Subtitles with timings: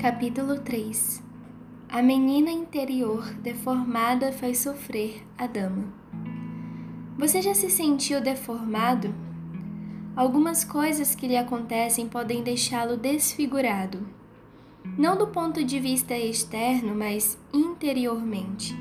[0.00, 1.22] Capítulo 3
[1.90, 5.92] A menina interior deformada faz sofrer a dama.
[7.18, 9.14] Você já se sentiu deformado?
[10.16, 14.08] Algumas coisas que lhe acontecem podem deixá-lo desfigurado.
[14.96, 18.74] Não do ponto de vista externo, mas interiormente.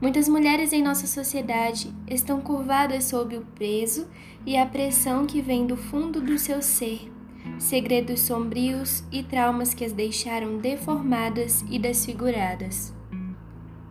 [0.00, 4.06] Muitas mulheres em nossa sociedade estão curvadas sob o peso
[4.46, 7.15] e a pressão que vem do fundo do seu ser
[7.58, 12.94] segredos sombrios e traumas que as deixaram deformadas e desfiguradas.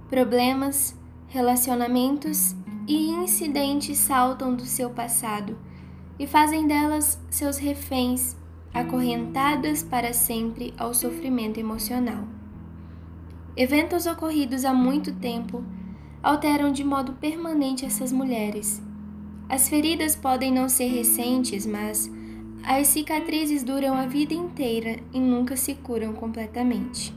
[0.09, 0.95] Problemas,
[1.27, 2.55] relacionamentos
[2.87, 5.57] e incidentes saltam do seu passado
[6.19, 8.37] e fazem delas seus reféns,
[8.73, 12.25] acorrentadas para sempre ao sofrimento emocional.
[13.57, 15.63] Eventos ocorridos há muito tempo
[16.21, 18.81] alteram de modo permanente essas mulheres.
[19.47, 22.11] As feridas podem não ser recentes, mas
[22.67, 27.13] as cicatrizes duram a vida inteira e nunca se curam completamente.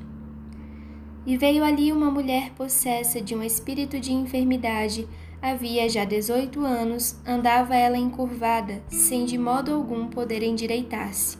[1.26, 5.08] E veio ali uma mulher possessa de um espírito de enfermidade.
[5.40, 11.38] Havia já 18 anos, andava ela encurvada, sem de modo algum poder endireitar-se.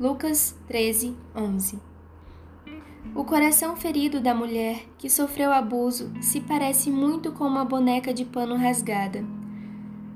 [0.00, 1.78] Lucas 13, 11
[3.14, 8.24] O coração ferido da mulher que sofreu abuso se parece muito com uma boneca de
[8.24, 9.24] pano rasgada.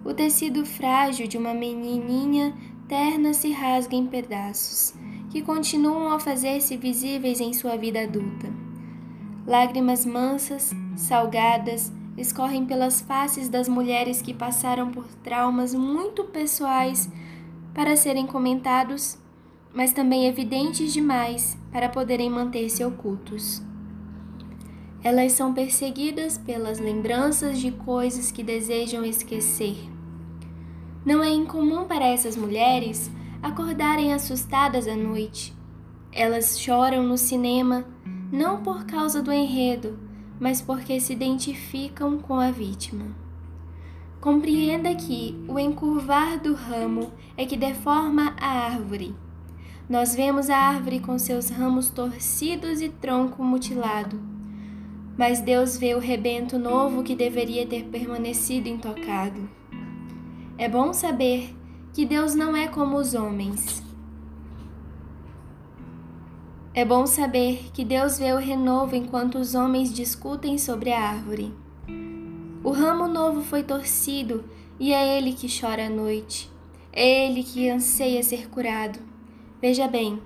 [0.05, 2.53] O tecido frágil de uma menininha
[2.89, 4.95] terna se rasga em pedaços,
[5.31, 8.49] que continuam a fazer-se visíveis em sua vida adulta.
[9.47, 17.11] Lágrimas mansas, salgadas, escorrem pelas faces das mulheres que passaram por traumas muito pessoais
[17.75, 19.19] para serem comentados,
[19.75, 23.63] mas também evidentes demais para poderem manter-se ocultos.
[25.05, 29.98] Elas são perseguidas pelas lembranças de coisas que desejam esquecer
[31.09, 33.11] não é incomum para essas mulheres
[33.43, 35.57] acordarem assustadas à noite.
[36.13, 37.87] Elas choram no cinema
[38.31, 39.99] não por causa do enredo,
[40.39, 43.07] mas porque se identificam com a vítima.
[44.21, 49.17] Compreenda que o encurvar do ramo é que deforma a árvore.
[49.89, 54.21] Nós vemos a árvore com seus ramos torcidos e tronco mutilado.
[55.17, 59.57] Mas Deus vê o rebento novo que deveria ter permanecido intocado.
[60.59, 61.57] É bom saber
[61.95, 63.81] que Deus não é como os homens.
[66.75, 71.55] É bom saber que Deus vê o renovo enquanto os homens discutem sobre a árvore.
[72.65, 74.45] O ramo novo foi torcido
[74.81, 76.51] e é ele que chora à noite.
[76.93, 78.99] É ele que anseia ser curado.
[79.63, 80.21] Veja bem,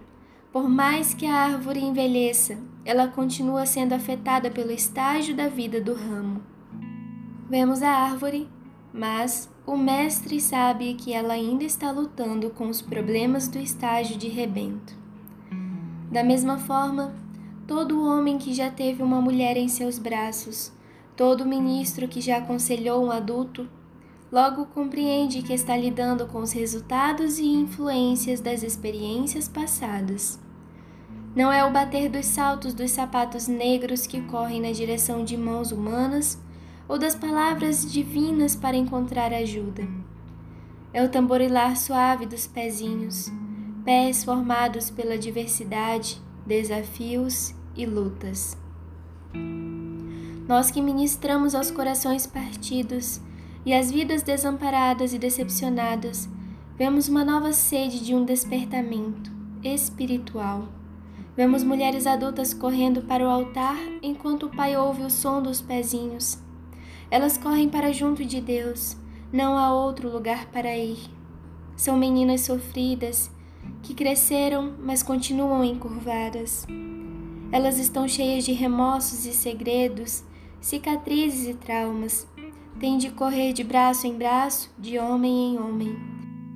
[0.50, 5.92] por mais que a árvore envelheça, ela continua sendo afetada pelo estágio da vida do
[5.92, 6.42] ramo.
[7.50, 8.48] Vemos a árvore
[8.92, 14.28] mas o mestre sabe que ela ainda está lutando com os problemas do estágio de
[14.28, 14.96] rebento.
[16.10, 17.14] Da mesma forma,
[17.66, 20.72] todo homem que já teve uma mulher em seus braços,
[21.16, 23.68] todo ministro que já aconselhou um adulto,
[24.32, 30.40] logo compreende que está lidando com os resultados e influências das experiências passadas.
[31.36, 35.70] Não é o bater dos saltos dos sapatos negros que correm na direção de mãos
[35.70, 36.41] humanas
[36.88, 39.86] ou das palavras divinas para encontrar ajuda.
[40.92, 43.32] É o tamborilar suave dos pezinhos,
[43.84, 48.58] pés formados pela diversidade, desafios e lutas.
[50.46, 53.20] Nós que ministramos aos corações partidos
[53.64, 56.28] e às vidas desamparadas e decepcionadas,
[56.76, 59.30] vemos uma nova sede de um despertamento
[59.62, 60.68] espiritual.
[61.34, 66.38] Vemos mulheres adultas correndo para o altar enquanto o pai ouve o som dos pezinhos
[67.12, 68.96] elas correm para junto de Deus,
[69.30, 70.98] não há outro lugar para ir.
[71.76, 73.30] São meninas sofridas
[73.82, 76.66] que cresceram, mas continuam encurvadas.
[77.52, 80.24] Elas estão cheias de remorsos e segredos,
[80.58, 82.26] cicatrizes e traumas.
[82.80, 85.94] Têm de correr de braço em braço, de homem em homem.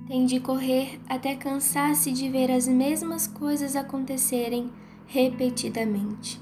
[0.07, 4.71] Têm de correr até cansar-se de ver as mesmas coisas acontecerem
[5.07, 6.41] repetidamente.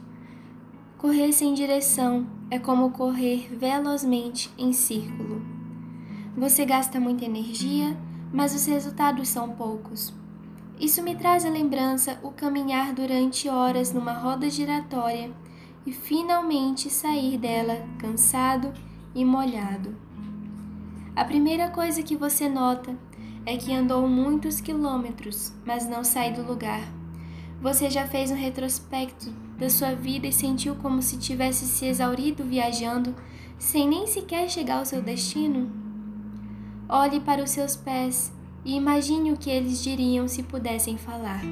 [0.98, 5.42] Correr sem direção é como correr velozmente em círculo.
[6.36, 7.96] Você gasta muita energia,
[8.32, 10.14] mas os resultados são poucos.
[10.78, 15.32] Isso me traz à lembrança o caminhar durante horas numa roda giratória
[15.84, 18.72] e finalmente sair dela cansado
[19.16, 19.96] e molhado.
[21.16, 22.96] A primeira coisa que você nota
[23.44, 26.82] é que andou muitos quilômetros, mas não sai do lugar.
[27.60, 32.44] Você já fez um retrospecto da sua vida e sentiu como se tivesse se exaurido
[32.44, 33.14] viajando
[33.58, 35.70] sem nem sequer chegar ao seu destino?
[36.88, 38.32] Olhe para os seus pés
[38.64, 41.42] e imagine o que eles diriam se pudessem falar.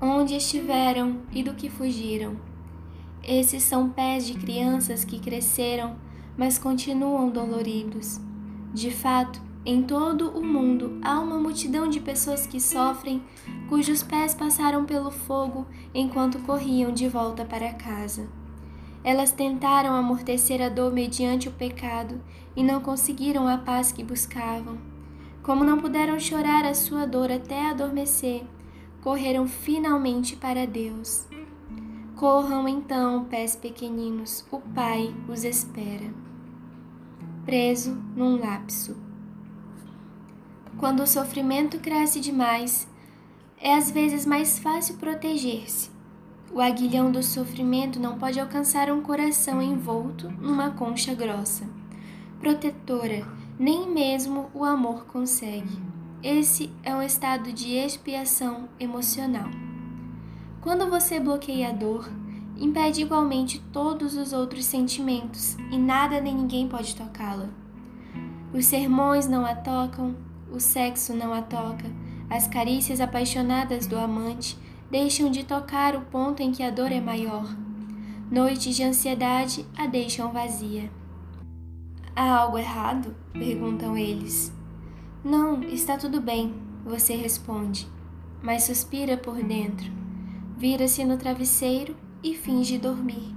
[0.00, 2.36] onde estiveram e do que fugiram.
[3.22, 5.96] Esses são pés de crianças que cresceram,
[6.38, 8.18] mas continuam doloridos.
[8.72, 13.22] De fato, em todo o mundo há uma multidão de pessoas que sofrem,
[13.68, 18.26] cujos pés passaram pelo fogo enquanto corriam de volta para casa.
[19.04, 22.20] Elas tentaram amortecer a dor mediante o pecado
[22.56, 24.78] e não conseguiram a paz que buscavam.
[25.42, 28.44] Como não puderam chorar a sua dor até adormecer,
[29.02, 31.26] correram finalmente para Deus.
[32.16, 36.12] Corram então, pés pequeninos, o Pai os espera.
[37.46, 39.09] Preso num lapso.
[40.80, 42.88] Quando o sofrimento cresce demais,
[43.60, 45.90] é às vezes mais fácil proteger-se.
[46.50, 51.68] O aguilhão do sofrimento não pode alcançar um coração envolto numa concha grossa,
[52.40, 53.28] protetora,
[53.58, 55.78] nem mesmo o amor consegue.
[56.22, 59.50] Esse é um estado de expiação emocional.
[60.62, 62.10] Quando você bloqueia a dor,
[62.56, 67.50] impede igualmente todos os outros sentimentos e nada nem ninguém pode tocá-la.
[68.54, 70.16] Os sermões não a tocam,
[70.52, 71.90] o sexo não a toca,
[72.28, 74.58] as carícias apaixonadas do amante
[74.90, 77.46] deixam de tocar o ponto em que a dor é maior.
[78.30, 80.90] Noites de ansiedade a deixam vazia.
[82.14, 83.14] Há algo errado?
[83.32, 84.52] perguntam eles.
[85.24, 86.54] Não, está tudo bem,
[86.84, 87.86] você responde,
[88.42, 89.90] mas suspira por dentro.
[90.56, 93.34] Vira-se no travesseiro e finge dormir.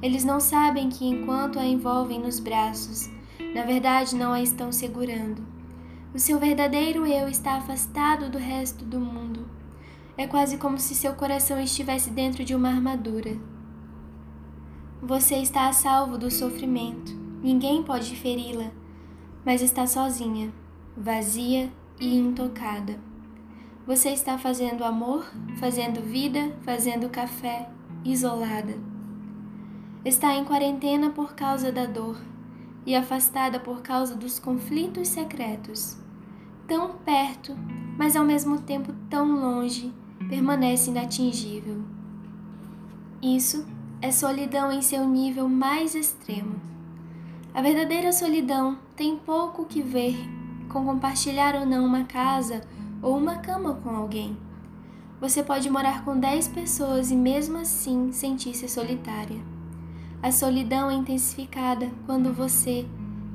[0.00, 3.08] Eles não sabem que enquanto a envolvem nos braços,
[3.54, 5.51] na verdade não a estão segurando.
[6.14, 9.48] O seu verdadeiro eu está afastado do resto do mundo.
[10.16, 13.36] É quase como se seu coração estivesse dentro de uma armadura.
[15.00, 17.12] Você está a salvo do sofrimento.
[17.42, 18.70] Ninguém pode feri-la,
[19.44, 20.52] mas está sozinha
[20.96, 22.98] vazia e intocada.
[23.86, 25.26] Você está fazendo amor,
[25.56, 27.68] fazendo vida, fazendo café,
[28.04, 28.74] isolada.
[30.04, 32.16] Está em quarentena por causa da dor
[32.84, 36.01] e afastada por causa dos conflitos secretos.
[36.66, 37.56] Tão perto,
[37.98, 39.92] mas ao mesmo tempo tão longe,
[40.28, 41.82] permanece inatingível.
[43.22, 43.66] Isso
[44.00, 46.60] é solidão em seu nível mais extremo.
[47.54, 50.16] A verdadeira solidão tem pouco que ver
[50.68, 52.62] com compartilhar ou não uma casa
[53.02, 54.36] ou uma cama com alguém.
[55.20, 59.40] Você pode morar com 10 pessoas e mesmo assim sentir-se solitária.
[60.22, 62.86] A solidão é intensificada quando você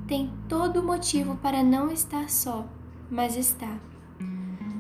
[0.08, 2.66] tem todo motivo para não estar só,
[3.10, 3.78] mas está.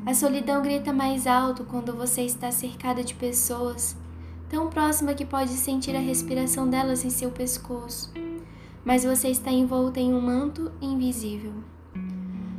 [0.05, 3.97] A solidão grita mais alto quando você está cercada de pessoas,
[4.49, 8.13] tão próxima que pode sentir a respiração delas em seu pescoço,
[8.85, 11.53] mas você está envolta em um manto invisível.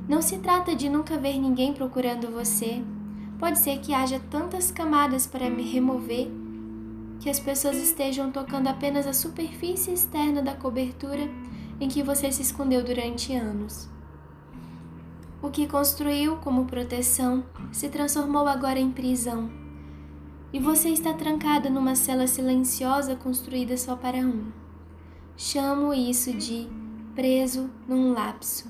[0.09, 2.83] Não se trata de nunca ver ninguém procurando você.
[3.39, 6.29] Pode ser que haja tantas camadas para me remover
[7.21, 11.29] que as pessoas estejam tocando apenas a superfície externa da cobertura
[11.81, 13.89] em que você se escondeu durante anos.
[15.41, 19.49] O que construiu como proteção se transformou agora em prisão.
[20.53, 24.51] E você está trancada numa cela silenciosa construída só para um.
[25.37, 26.69] Chamo isso de
[27.15, 28.69] preso num lapso.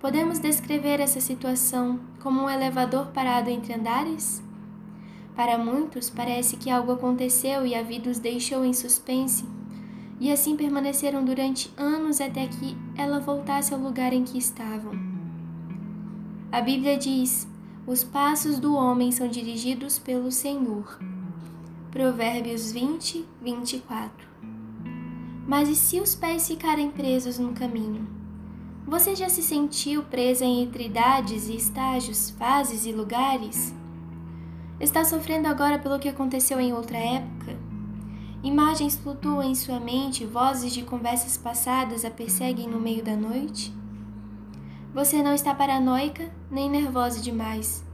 [0.00, 4.42] Podemos descrever essa situação como um elevador parado entre andares?
[5.36, 9.44] Para muitos, parece que algo aconteceu e a vida os deixou em suspense,
[10.18, 15.07] e assim permaneceram durante anos até que ela voltasse ao lugar em que estavam.
[16.50, 17.46] A Bíblia diz:
[17.86, 20.98] os passos do homem são dirigidos pelo Senhor.
[21.90, 24.26] Provérbios 20, 24.
[25.46, 28.08] Mas e se os pés ficarem presos no caminho?
[28.86, 33.74] Você já se sentiu presa entre idades e estágios, fases e lugares?
[34.80, 37.58] Está sofrendo agora pelo que aconteceu em outra época?
[38.42, 43.77] Imagens flutuam em sua mente, vozes de conversas passadas a perseguem no meio da noite?
[44.98, 47.84] Você não está paranoica nem nervosa demais.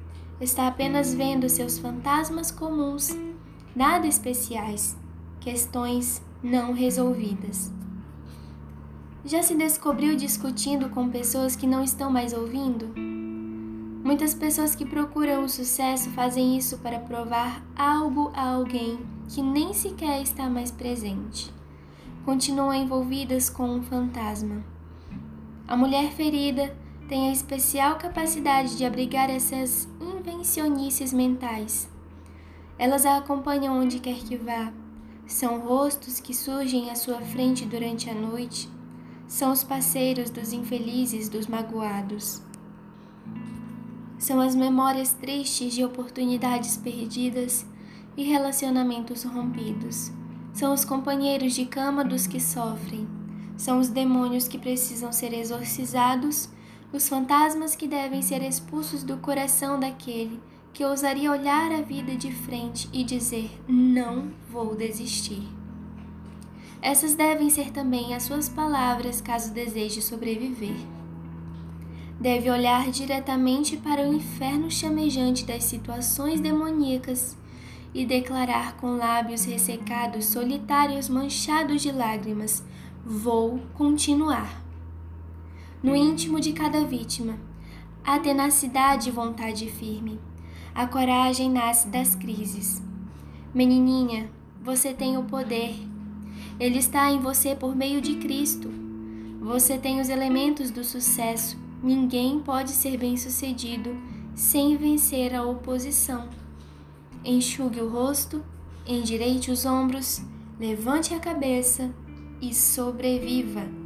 [0.40, 3.14] Está apenas vendo seus fantasmas comuns,
[3.76, 4.96] nada especiais,
[5.38, 7.70] questões não resolvidas.
[9.23, 12.90] Já se descobriu discutindo com pessoas que não estão mais ouvindo?
[14.02, 19.75] Muitas pessoas que procuram o sucesso fazem isso para provar algo a alguém que nem
[19.75, 21.52] sequer está mais presente.
[22.25, 24.64] Continuam envolvidas com um fantasma.
[25.68, 26.75] A mulher ferida
[27.08, 31.88] tem a especial capacidade de abrigar essas invencionices mentais.
[32.78, 34.73] Elas a acompanham onde quer que vá.
[35.26, 38.68] São rostos que surgem à sua frente durante a noite
[39.26, 42.42] são os parceiros dos infelizes, dos magoados.
[44.18, 47.66] São as memórias tristes de oportunidades perdidas
[48.16, 50.12] e relacionamentos rompidos.
[50.52, 53.08] São os companheiros de cama dos que sofrem.
[53.56, 56.49] São os demônios que precisam ser exorcizados,
[56.94, 60.40] os fantasmas que devem ser expulsos do coração daquele
[60.72, 65.42] que ousaria olhar a vida de frente e dizer: Não vou desistir.
[66.80, 70.76] Essas devem ser também as suas palavras caso deseje sobreviver.
[72.20, 77.36] Deve olhar diretamente para o inferno chamejante das situações demoníacas
[77.92, 82.62] e declarar com lábios ressecados, solitários, manchados de lágrimas:
[83.04, 84.63] Vou continuar.
[85.85, 87.38] No íntimo de cada vítima,
[88.03, 90.19] há tenacidade e vontade firme.
[90.75, 92.83] A coragem nasce das crises.
[93.55, 94.29] Menininha,
[94.61, 95.76] você tem o poder.
[96.59, 98.69] Ele está em você por meio de Cristo.
[99.41, 101.57] Você tem os elementos do sucesso.
[101.83, 103.97] Ninguém pode ser bem-sucedido
[104.35, 106.29] sem vencer a oposição
[107.25, 108.45] enxugue o rosto,
[108.87, 110.21] endireite os ombros,
[110.61, 111.91] levante a cabeça
[112.41, 113.84] e sobreviva.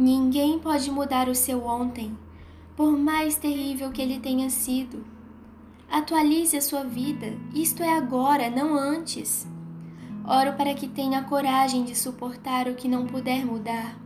[0.00, 2.16] Ninguém pode mudar o seu ontem,
[2.76, 5.04] por mais terrível que ele tenha sido.
[5.90, 9.44] Atualize a sua vida, isto é agora, não antes.
[10.24, 13.98] Oro para que tenha coragem de suportar o que não puder mudar,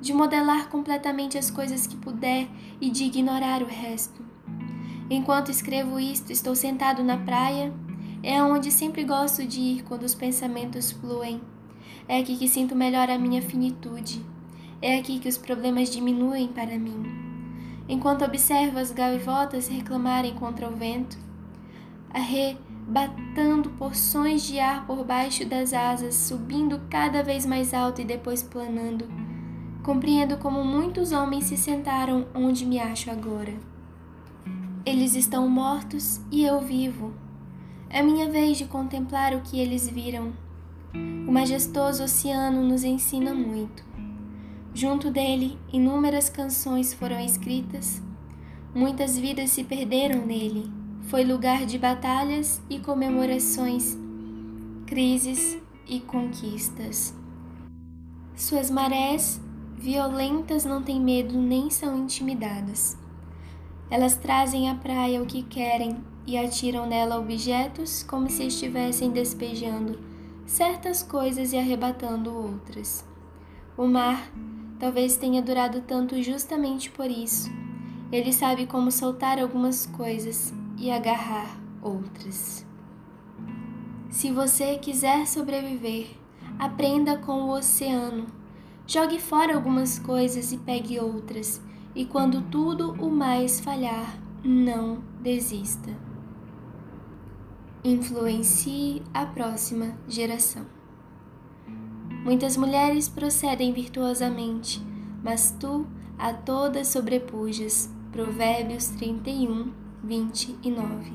[0.00, 2.46] de modelar completamente as coisas que puder
[2.80, 4.24] e de ignorar o resto.
[5.10, 7.74] Enquanto escrevo isto, estou sentado na praia.
[8.22, 11.40] É onde sempre gosto de ir quando os pensamentos fluem.
[12.06, 14.24] É aqui que sinto melhor a minha finitude.
[14.84, 17.04] É aqui que os problemas diminuem para mim.
[17.88, 21.16] Enquanto observo as gaivotas reclamarem contra o vento,
[22.12, 28.42] arrebatando porções de ar por baixo das asas, subindo cada vez mais alto e depois
[28.42, 29.08] planando,
[29.82, 33.54] compreendo como muitos homens se sentaram onde me acho agora.
[34.84, 37.14] Eles estão mortos e eu vivo.
[37.88, 40.34] É minha vez de contemplar o que eles viram.
[41.26, 43.93] O majestoso oceano nos ensina muito.
[44.74, 48.02] Junto dele, inúmeras canções foram escritas.
[48.74, 50.68] Muitas vidas se perderam nele.
[51.02, 53.96] Foi lugar de batalhas e comemorações,
[54.84, 57.14] crises e conquistas.
[58.34, 59.40] Suas marés
[59.76, 62.98] violentas não têm medo nem são intimidadas.
[63.88, 70.00] Elas trazem à praia o que querem e atiram nela objetos como se estivessem despejando
[70.46, 73.04] certas coisas e arrebatando outras.
[73.76, 74.30] O mar
[74.78, 77.50] talvez tenha durado tanto justamente por isso.
[78.12, 82.66] Ele sabe como soltar algumas coisas e agarrar outras.
[84.08, 86.08] Se você quiser sobreviver,
[86.58, 88.26] aprenda com o oceano.
[88.86, 91.60] Jogue fora algumas coisas e pegue outras
[91.94, 95.90] e quando tudo o mais falhar, não desista.
[97.84, 100.73] Influencie a próxima geração.
[102.24, 104.82] Muitas mulheres procedem virtuosamente,
[105.22, 105.86] mas tu
[106.18, 107.88] a todas sobrepujas.
[108.10, 111.12] Provérbios 31, 29.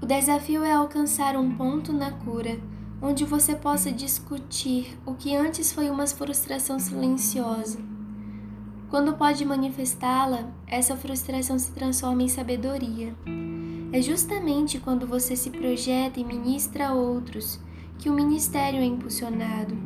[0.00, 2.60] O desafio é alcançar um ponto na cura
[3.02, 7.78] onde você possa discutir o que antes foi uma frustração silenciosa
[8.90, 13.14] quando pode manifestá-la, essa frustração se transforma em sabedoria.
[13.92, 17.60] É justamente quando você se projeta e ministra a outros
[18.00, 19.76] que o ministério é impulsionado.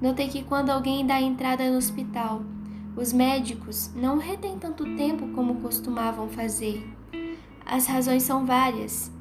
[0.00, 2.42] Notei que quando alguém dá entrada no hospital,
[2.96, 6.82] os médicos não retêm tanto tempo como costumavam fazer.
[7.64, 9.12] As razões são várias.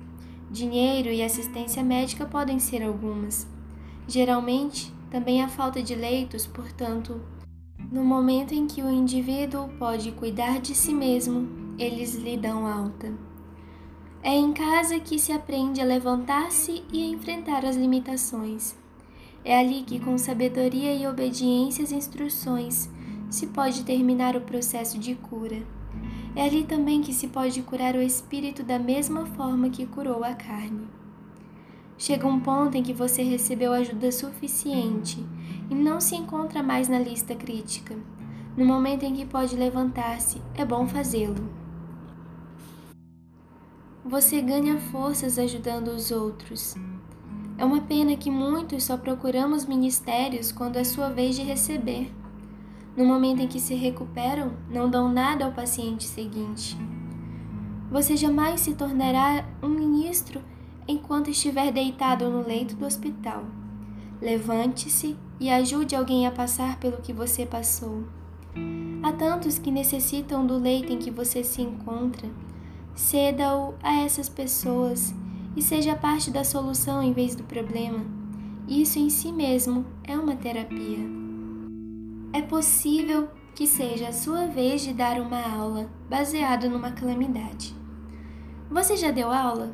[0.50, 3.46] Dinheiro e assistência médica podem ser algumas.
[4.08, 7.20] Geralmente, também a falta de leitos, portanto,
[7.92, 13.12] no momento em que o indivíduo pode cuidar de si mesmo, eles lhe dão alta.
[14.26, 18.74] É em casa que se aprende a levantar-se e a enfrentar as limitações.
[19.44, 22.90] É ali que, com sabedoria e obediência às instruções,
[23.30, 25.62] se pode terminar o processo de cura.
[26.38, 30.34] É ali também que se pode curar o espírito da mesma forma que curou a
[30.34, 30.88] carne.
[31.98, 35.22] Chega um ponto em que você recebeu ajuda suficiente
[35.70, 37.94] e não se encontra mais na lista crítica.
[38.56, 41.63] No momento em que pode levantar-se, é bom fazê-lo.
[44.06, 46.76] Você ganha forças ajudando os outros.
[47.58, 52.14] É uma pena que muitos só procuramos ministérios quando é sua vez de receber.
[52.98, 56.78] No momento em que se recuperam, não dão nada ao paciente seguinte.
[57.90, 60.42] Você jamais se tornará um ministro
[60.86, 63.46] enquanto estiver deitado no leito do hospital.
[64.22, 68.04] Levante-se e ajude alguém a passar pelo que você passou.
[69.02, 72.30] Há tantos que necessitam do leito em que você se encontra.
[72.96, 75.14] Ceda-o a essas pessoas
[75.56, 78.06] e seja parte da solução em vez do problema.
[78.68, 81.00] Isso em si mesmo é uma terapia.
[82.32, 87.76] É possível que seja a sua vez de dar uma aula baseada numa calamidade.
[88.70, 89.72] Você já deu aula?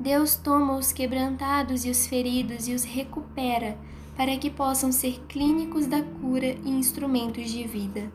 [0.00, 3.78] Deus toma os quebrantados e os feridos e os recupera
[4.16, 8.10] para que possam ser clínicos da cura e instrumentos de vida.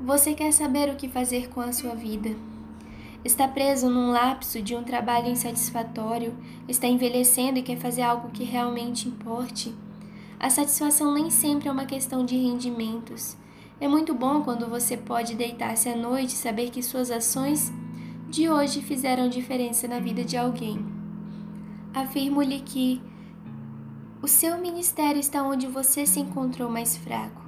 [0.00, 2.30] Você quer saber o que fazer com a sua vida?
[3.24, 6.34] Está preso num lapso de um trabalho insatisfatório,
[6.68, 9.72] está envelhecendo e quer fazer algo que realmente importe?
[10.40, 13.36] A satisfação nem sempre é uma questão de rendimentos.
[13.80, 17.72] É muito bom quando você pode deitar-se à noite e saber que suas ações
[18.28, 20.84] de hoje fizeram diferença na vida de alguém.
[21.94, 23.00] Afirmo-lhe que
[24.20, 27.41] o seu ministério está onde você se encontrou mais fraco.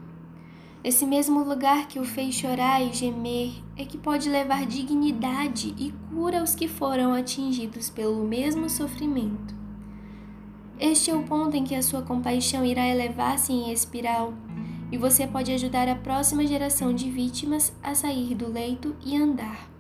[0.85, 5.93] Esse mesmo lugar que o fez chorar e gemer é que pode levar dignidade e
[6.15, 9.55] cura aos que foram atingidos pelo mesmo sofrimento.
[10.79, 14.35] Este é o ponto em que a sua compaixão irá elevar-se em espiral
[14.93, 19.75] e você pode ajudar a próxima geração de vítimas a sair do leito e andar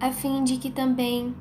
[0.00, 1.34] a fim de que também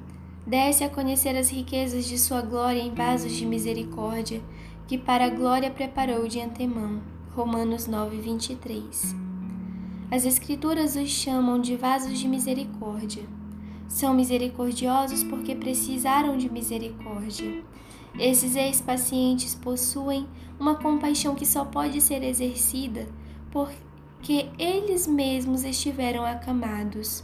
[0.45, 4.41] desse a conhecer as riquezas de sua glória em vasos de misericórdia,
[4.87, 7.01] que para a glória preparou de antemão.
[7.37, 9.15] Romanos 9, 23.
[10.09, 13.23] As Escrituras os chamam de vasos de misericórdia.
[13.87, 17.63] São misericordiosos porque precisaram de misericórdia.
[18.17, 20.25] Esses ex-pacientes possuem
[20.59, 23.07] uma compaixão que só pode ser exercida
[23.51, 27.23] porque eles mesmos estiveram acamados.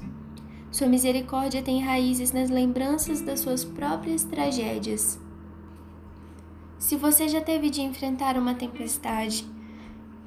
[0.70, 5.20] Sua misericórdia tem raízes nas lembranças das suas próprias tragédias.
[6.78, 9.52] Se você já teve de enfrentar uma tempestade,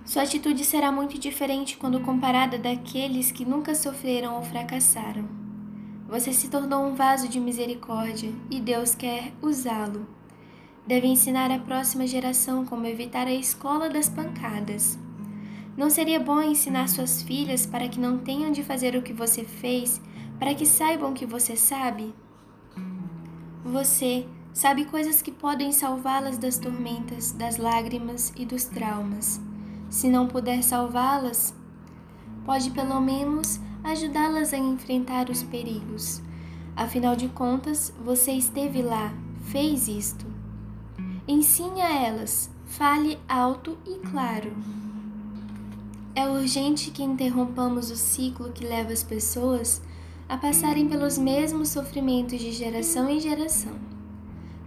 [0.07, 5.29] sua atitude será muito diferente quando comparada daqueles que nunca sofreram ou fracassaram.
[6.09, 10.07] Você se tornou um vaso de misericórdia e Deus quer usá-lo.
[10.87, 14.97] Deve ensinar a próxima geração como evitar a escola das pancadas.
[15.77, 19.43] Não seria bom ensinar suas filhas para que não tenham de fazer o que você
[19.43, 20.01] fez
[20.39, 22.15] para que saibam que você sabe?
[23.65, 29.41] Você sabe coisas que podem salvá-las das tormentas, das lágrimas e dos traumas.
[29.89, 31.55] Se não puder salvá-las,
[32.45, 36.21] pode pelo menos ajudá-las a enfrentar os perigos.
[36.75, 40.27] Afinal de contas, você esteve lá, fez isto.
[41.27, 44.53] Ensine a elas, fale alto e claro.
[46.15, 49.83] É urgente que interrompamos o ciclo que leva as pessoas
[50.29, 53.96] a passarem pelos mesmos sofrimentos de geração em geração.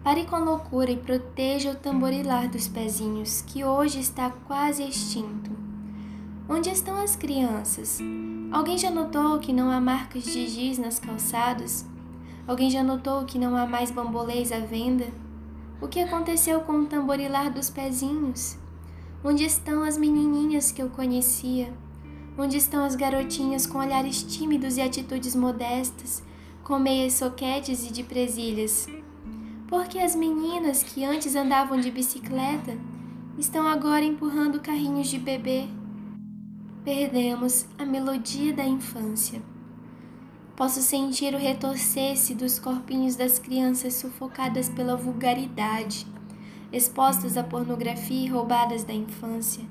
[0.02, 5.52] Pare com a loucura e proteja o tamborilar dos pezinhos, que hoje está quase extinto.
[6.48, 8.00] Onde estão as crianças?
[8.50, 11.86] Alguém já notou que não há marcas de giz nas calçadas?
[12.48, 15.06] Alguém já notou que não há mais bambolês à venda?
[15.82, 18.58] O que aconteceu com o tamborilar dos pezinhos?
[19.22, 21.74] Onde estão as menininhas que eu conhecia?
[22.38, 26.24] Onde estão as garotinhas com olhares tímidos e atitudes modestas,
[26.64, 28.88] com meias soquetes e de presilhas?
[29.70, 32.76] Porque as meninas que antes andavam de bicicleta
[33.38, 35.68] estão agora empurrando carrinhos de bebê.
[36.84, 39.42] Perdemos a melodia da infância.
[40.56, 46.06] Posso sentir o retorcer-se dos corpinhos das crianças sufocadas pela vulgaridade,
[46.74, 49.64] expostas à pornografia e roubadas da infância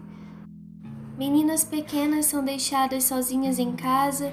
[1.18, 4.32] Meninas pequenas são deixadas sozinhas em casa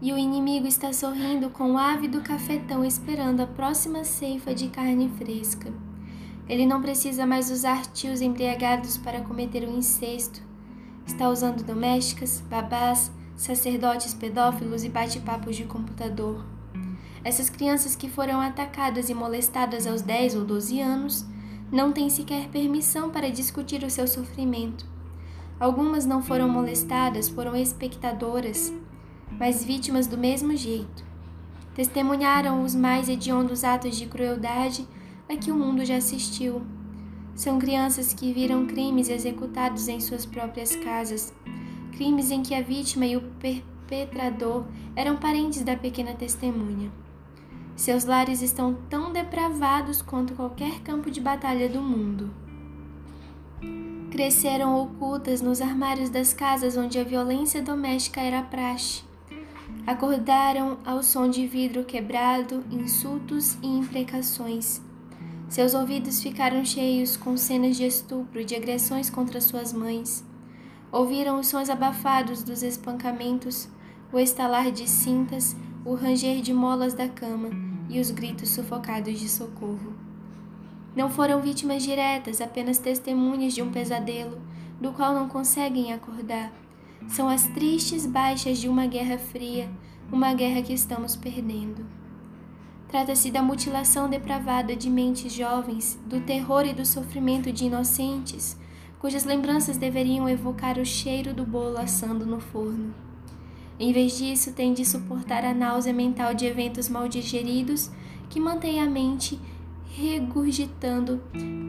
[0.00, 5.10] e o inimigo está sorrindo com o ávido cafetão esperando a próxima ceifa de carne
[5.16, 5.72] fresca.
[6.48, 10.40] Ele não precisa mais usar tios embriagados para cometer o incesto.
[11.06, 16.44] Está usando domésticas, babás, sacerdotes pedófilos e bate-papos de computador.
[17.24, 21.26] Essas crianças que foram atacadas e molestadas aos 10 ou 12 anos
[21.72, 24.96] não têm sequer permissão para discutir o seu sofrimento
[25.58, 28.70] Algumas não foram molestadas, foram espectadoras,
[29.30, 31.04] mas vítimas do mesmo jeito.
[31.74, 34.86] Testemunharam os mais hediondos atos de crueldade
[35.28, 36.62] a que o mundo já assistiu.
[37.34, 41.34] São crianças que viram crimes executados em suas próprias casas,
[41.92, 46.90] crimes em que a vítima e o perpetrador eram parentes da pequena testemunha.
[47.74, 52.30] Seus lares estão tão depravados quanto qualquer campo de batalha do mundo
[54.16, 59.02] cresceram ocultas nos armários das casas onde a violência doméstica era praxe.
[59.86, 64.82] Acordaram ao som de vidro quebrado, insultos e imprecações.
[65.48, 70.24] Seus ouvidos ficaram cheios com cenas de estupro e de agressões contra suas mães.
[70.90, 73.68] Ouviram os sons abafados dos espancamentos,
[74.12, 77.50] o estalar de cintas, o ranger de molas da cama
[77.88, 79.94] e os gritos sufocados de socorro.
[80.96, 84.36] Não foram vítimas diretas, apenas testemunhas de um pesadelo
[84.80, 86.50] do qual não conseguem acordar.
[87.08, 89.70] São as tristes baixas de uma guerra fria,
[90.12, 91.86] uma guerra que estamos perdendo.
[92.88, 98.56] Trata-se da mutilação depravada de mentes jovens, do terror e do sofrimento de inocentes,
[98.98, 102.94] cujas lembranças deveriam evocar o cheiro do bolo assando no forno.
[103.78, 107.90] Em vez disso, tem de suportar a náusea mental de eventos mal digeridos
[108.30, 109.38] que mantém a mente
[109.96, 111.22] regurgitando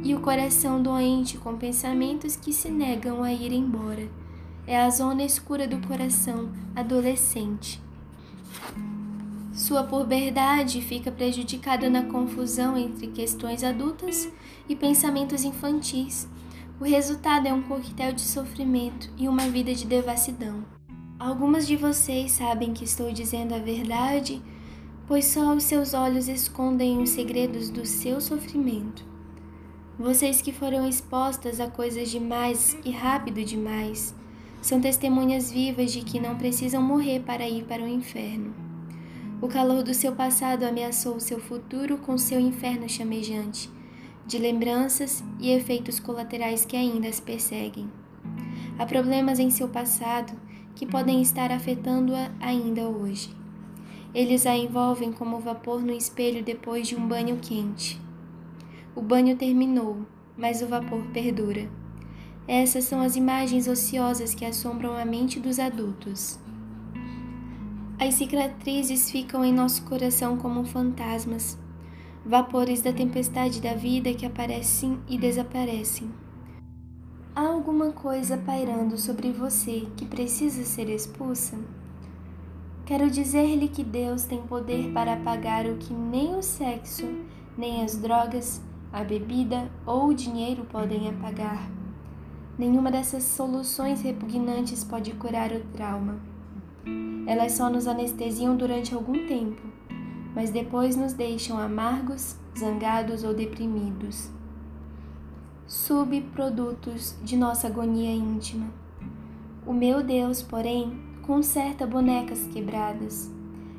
[0.04, 4.08] e o coração doente com pensamentos que se negam a ir embora.
[4.68, 7.82] É a zona escura do coração adolescente.
[9.54, 14.30] Sua puberdade fica prejudicada na confusão entre questões adultas
[14.70, 16.28] e pensamentos infantis.
[16.80, 20.64] O resultado é um coquetel de sofrimento e uma vida de devassidão.
[21.18, 24.40] Algumas de vocês sabem que estou dizendo a verdade
[25.08, 29.06] pois só os seus olhos escondem os segredos do seu sofrimento.
[29.98, 34.14] Vocês que foram expostas a coisas demais e rápido demais,
[34.68, 38.54] são testemunhas vivas de que não precisam morrer para ir para o inferno.
[39.42, 43.70] O calor do seu passado ameaçou o seu futuro com seu inferno chamejante,
[44.26, 47.90] de lembranças e efeitos colaterais que ainda as perseguem.
[48.78, 50.34] Há problemas em seu passado
[50.76, 53.30] que podem estar afetando-a ainda hoje.
[54.14, 57.98] Eles a envolvem como vapor no espelho depois de um banho quente.
[58.94, 61.70] O banho terminou, mas o vapor perdura.
[62.48, 66.40] Essas são as imagens ociosas que assombram a mente dos adultos.
[68.00, 71.58] As cicatrizes ficam em nosso coração como fantasmas,
[72.26, 76.10] vapores da tempestade da vida que aparecem e desaparecem.
[77.36, 81.58] Há alguma coisa pairando sobre você que precisa ser expulsa?
[82.86, 87.06] Quero dizer-lhe que Deus tem poder para apagar o que nem o sexo,
[87.58, 88.62] nem as drogas,
[88.94, 91.77] a bebida ou o dinheiro podem apagar.
[92.58, 96.18] Nenhuma dessas soluções repugnantes pode curar o trauma.
[97.28, 99.62] Elas só nos anestesiam durante algum tempo,
[100.34, 104.32] mas depois nos deixam amargos, zangados ou deprimidos.
[105.68, 108.68] Subprodutos de nossa agonia íntima.
[109.64, 113.30] O meu Deus, porém, conserta bonecas quebradas.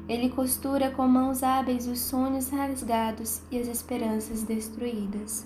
[0.09, 5.45] Ele costura com mãos hábeis os sonhos rasgados e as esperanças destruídas.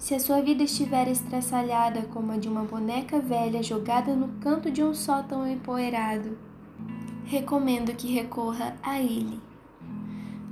[0.00, 4.70] Se a sua vida estiver estraçalhada como a de uma boneca velha jogada no canto
[4.70, 6.38] de um sótão empoeirado,
[7.26, 9.38] recomendo que recorra a Ele.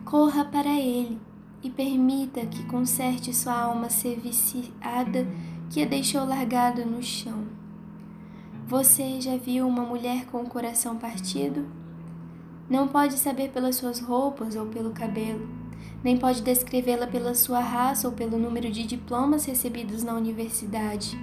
[0.04, 1.18] Corra para Ele
[1.62, 5.26] e permita que conserte sua alma ser viciada
[5.70, 7.46] que a deixou largada no chão.
[8.66, 11.66] Você já viu uma mulher com o coração partido?
[12.68, 15.48] Não pode saber pelas suas roupas ou pelo cabelo,
[16.02, 21.18] nem pode descrevê-la pela sua raça ou pelo número de diplomas recebidos na universidade.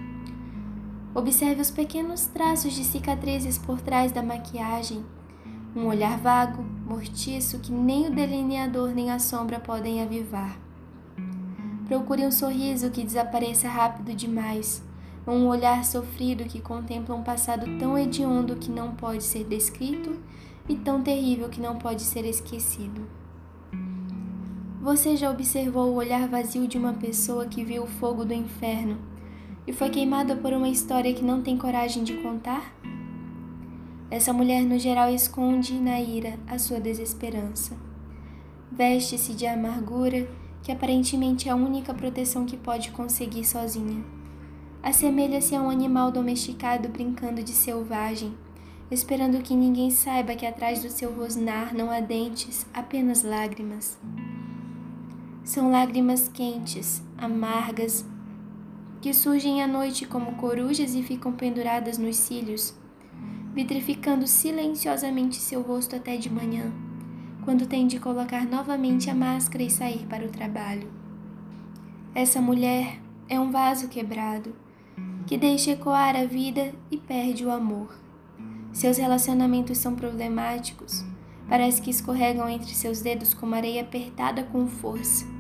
[1.14, 5.06] Observe os pequenos traços de cicatrizes por trás da maquiagem.
[5.74, 10.60] Um olhar vago, mortiço, que nem o delineador nem a sombra podem avivar.
[11.88, 14.84] Procure um sorriso que desapareça rápido demais
[15.26, 20.16] ou um olhar sofrido que contempla um passado tão hediondo que não pode ser descrito
[20.68, 23.25] e tão terrível que não pode ser esquecido.
[24.86, 29.00] Você já observou o olhar vazio de uma pessoa que viu o fogo do inferno
[29.66, 32.72] e foi queimada por uma história que não tem coragem de contar?
[34.12, 37.76] Essa mulher, no geral, esconde na ira a sua desesperança.
[38.72, 40.28] Veste-se de amargura,
[40.62, 44.06] que aparentemente é a única proteção que pode conseguir sozinha
[44.84, 48.38] assemelha-se a um animal domesticado brincando de selvagem,
[48.92, 53.98] esperando que ninguém saiba que atrás do seu rosnar não há dentes, apenas lágrimas.
[55.46, 58.04] São lágrimas quentes, amargas,
[59.00, 62.76] que surgem à noite como corujas e ficam penduradas nos cílios,
[63.54, 66.74] vitrificando silenciosamente seu rosto até de manhã,
[67.44, 70.92] quando tem de colocar novamente a máscara e sair para o trabalho.
[72.16, 74.56] Essa mulher é um vaso quebrado,
[75.28, 77.96] que deixa ecoar a vida e perde o amor.
[78.74, 81.06] Seus relacionamentos são problemáticos,
[81.48, 85.35] parece que escorregam entre seus dedos como areia apertada com força.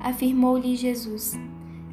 [0.00, 1.38] Afirmou-lhe Jesus: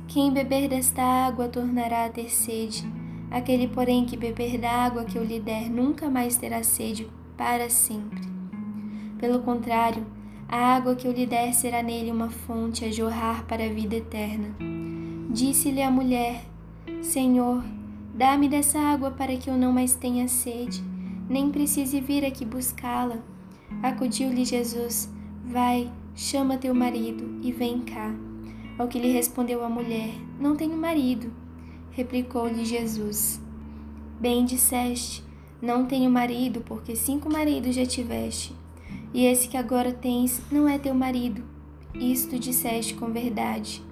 [0.07, 2.85] Quem beber desta água tornará a ter sede.
[3.31, 7.69] Aquele, porém, que beber da água que eu lhe der nunca mais terá sede para
[7.69, 8.21] sempre.
[9.17, 10.05] Pelo contrário,
[10.47, 13.95] a água que eu lhe der será nele uma fonte a jorrar para a vida
[13.95, 14.55] eterna.
[15.31, 16.43] Disse-lhe a mulher:
[17.01, 17.63] Senhor,
[18.13, 20.83] Dá-me dessa água para que eu não mais tenha sede,
[21.27, 23.17] nem precise vir aqui buscá-la.
[23.81, 25.11] Acudiu-lhe Jesus:
[25.43, 28.13] Vai, chama teu marido e vem cá.
[28.77, 31.31] Ao que lhe respondeu a mulher: Não tenho marido.
[31.91, 33.41] Replicou-lhe Jesus:
[34.19, 35.23] Bem disseste,
[35.61, 38.55] não tenho marido, porque cinco maridos já tiveste,
[39.13, 41.43] e esse que agora tens não é teu marido.
[41.93, 43.83] Isto disseste com verdade.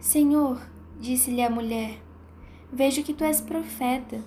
[0.00, 0.60] Senhor,
[0.98, 2.02] disse-lhe a mulher,
[2.72, 4.20] vejo que tu és profeta.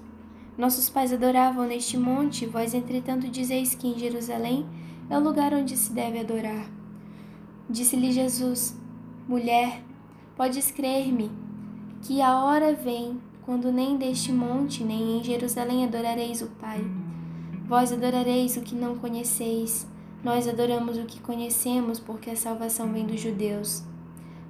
[0.58, 4.66] Nossos pais adoravam neste monte, vós, entretanto, dizeis que em Jerusalém
[5.10, 6.70] é o lugar onde se deve adorar.
[7.70, 8.78] Disse-lhe Jesus:
[9.28, 9.82] Mulher,
[10.38, 11.32] podes crer-me,
[12.04, 16.80] que a hora vem quando nem deste monte nem em Jerusalém adorareis o Pai.
[17.68, 19.88] Vós adorareis o que não conheceis,
[20.24, 23.84] nós adoramos o que conhecemos, porque a salvação vem dos judeus.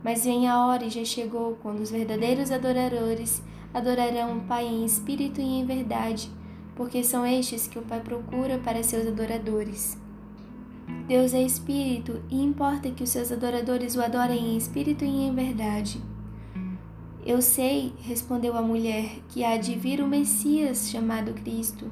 [0.03, 3.41] Mas vem a hora e já chegou quando os verdadeiros adoradores
[3.73, 6.29] adorarão o Pai em espírito e em verdade,
[6.75, 9.97] porque são estes que o Pai procura para seus adoradores.
[11.07, 15.33] Deus é espírito e importa que os seus adoradores o adorem em espírito e em
[15.33, 16.01] verdade.
[17.25, 21.91] Eu sei, respondeu a mulher, que há de vir o Messias chamado Cristo.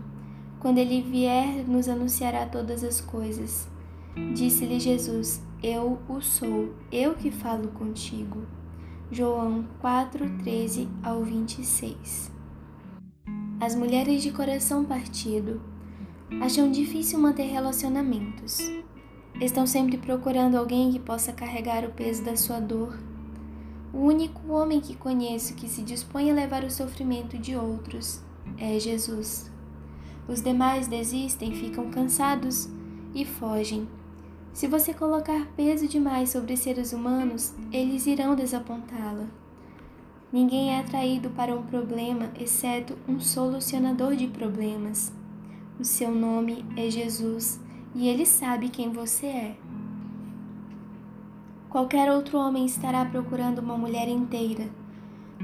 [0.59, 3.67] Quando ele vier, nos anunciará todas as coisas.
[4.33, 8.45] Disse-lhe Jesus: Eu o sou, eu que falo contigo.
[9.11, 12.31] João 4, 13 ao 26.
[13.59, 15.61] As mulheres de coração partido
[16.41, 18.59] acham difícil manter relacionamentos.
[19.41, 22.97] Estão sempre procurando alguém que possa carregar o peso da sua dor.
[23.91, 28.21] O único homem que conheço que se dispõe a levar o sofrimento de outros
[28.57, 29.51] é Jesus.
[30.27, 32.69] Os demais desistem, ficam cansados
[33.13, 33.87] e fogem
[34.53, 39.25] se você colocar peso demais sobre seres humanos, eles irão desapontá-la.
[40.31, 45.11] Ninguém é atraído para um problema exceto um solucionador de problemas.
[45.79, 47.59] O seu nome é Jesus
[47.95, 49.55] e ele sabe quem você é.
[51.69, 54.69] Qualquer outro homem estará procurando uma mulher inteira.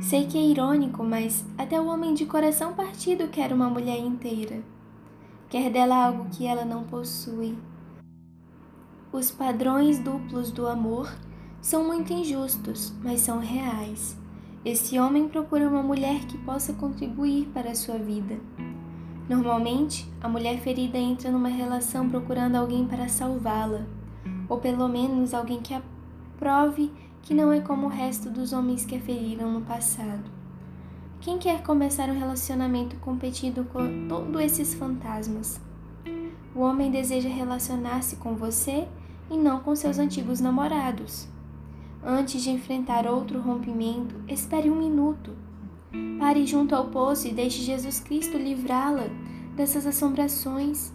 [0.02, 4.62] Sei que é irônico, mas até o homem de coração partido quer uma mulher inteira.
[5.50, 7.58] Quer dela algo que ela não possui
[9.12, 11.12] os padrões duplos do amor
[11.60, 14.16] são muito injustos, mas são reais.
[14.64, 18.40] Esse homem procura uma mulher que possa contribuir para a sua vida.
[19.30, 23.86] Normalmente, a mulher ferida entra numa relação procurando alguém para salvá-la,
[24.50, 25.84] ou pelo menos alguém que a
[26.40, 30.24] prove que não é como o resto dos homens que a feriram no passado.
[31.22, 35.62] Quem quer começar um relacionamento competindo com todos esses fantasmas?
[36.56, 38.88] O homem deseja relacionar-se com você
[39.30, 41.28] e não com seus antigos namorados.
[42.04, 45.36] Antes de enfrentar outro rompimento, espere um minuto.
[46.20, 49.08] Pare junto ao poço e deixe Jesus Cristo livrá-la
[49.56, 50.94] dessas assombrações.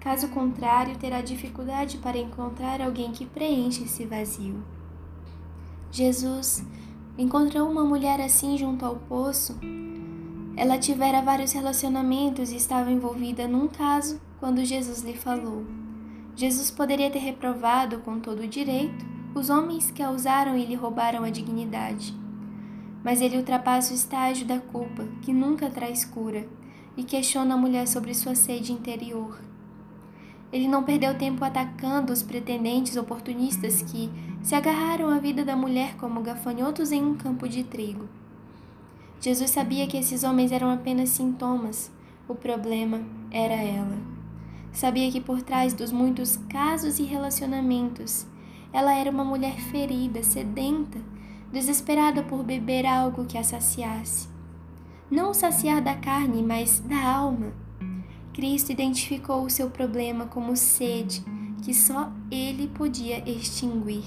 [0.00, 4.62] Caso contrário, terá dificuldade para encontrar alguém que preencha esse vazio.
[5.90, 6.64] Jesus
[7.16, 9.58] encontrou uma mulher assim junto ao poço.
[10.56, 15.64] Ela tivera vários relacionamentos e estava envolvida num caso quando Jesus lhe falou.
[16.36, 20.74] Jesus poderia ter reprovado com todo o direito os homens que a usaram e lhe
[20.74, 22.14] roubaram a dignidade.
[23.08, 26.46] Mas ele ultrapassa o estágio da culpa, que nunca traz cura,
[26.94, 29.40] e questiona a mulher sobre sua sede interior.
[30.52, 34.10] Ele não perdeu tempo atacando os pretendentes oportunistas que
[34.42, 38.06] se agarraram à vida da mulher como gafanhotos em um campo de trigo.
[39.22, 41.90] Jesus sabia que esses homens eram apenas sintomas,
[42.28, 43.96] o problema era ela.
[44.70, 48.26] Sabia que por trás dos muitos casos e relacionamentos,
[48.70, 50.98] ela era uma mulher ferida, sedenta,
[51.52, 54.28] desesperada por beber algo que a saciasse.
[55.10, 57.52] Não saciar da carne, mas da alma.
[58.32, 61.24] Cristo identificou o seu problema como sede
[61.62, 64.04] que só Ele podia extinguir.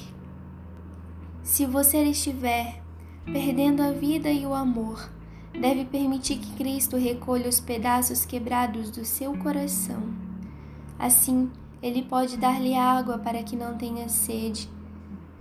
[1.44, 2.82] Se você estiver
[3.26, 5.12] perdendo a vida e o amor,
[5.60, 10.32] deve permitir que Cristo recolha os pedaços quebrados do seu coração
[11.02, 11.50] Assim,
[11.82, 14.70] ele pode dar-lhe água para que não tenha sede.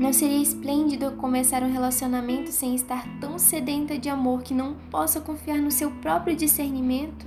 [0.00, 5.20] Não seria esplêndido começar um relacionamento sem estar tão sedenta de amor que não possa
[5.20, 7.26] confiar no seu próprio discernimento?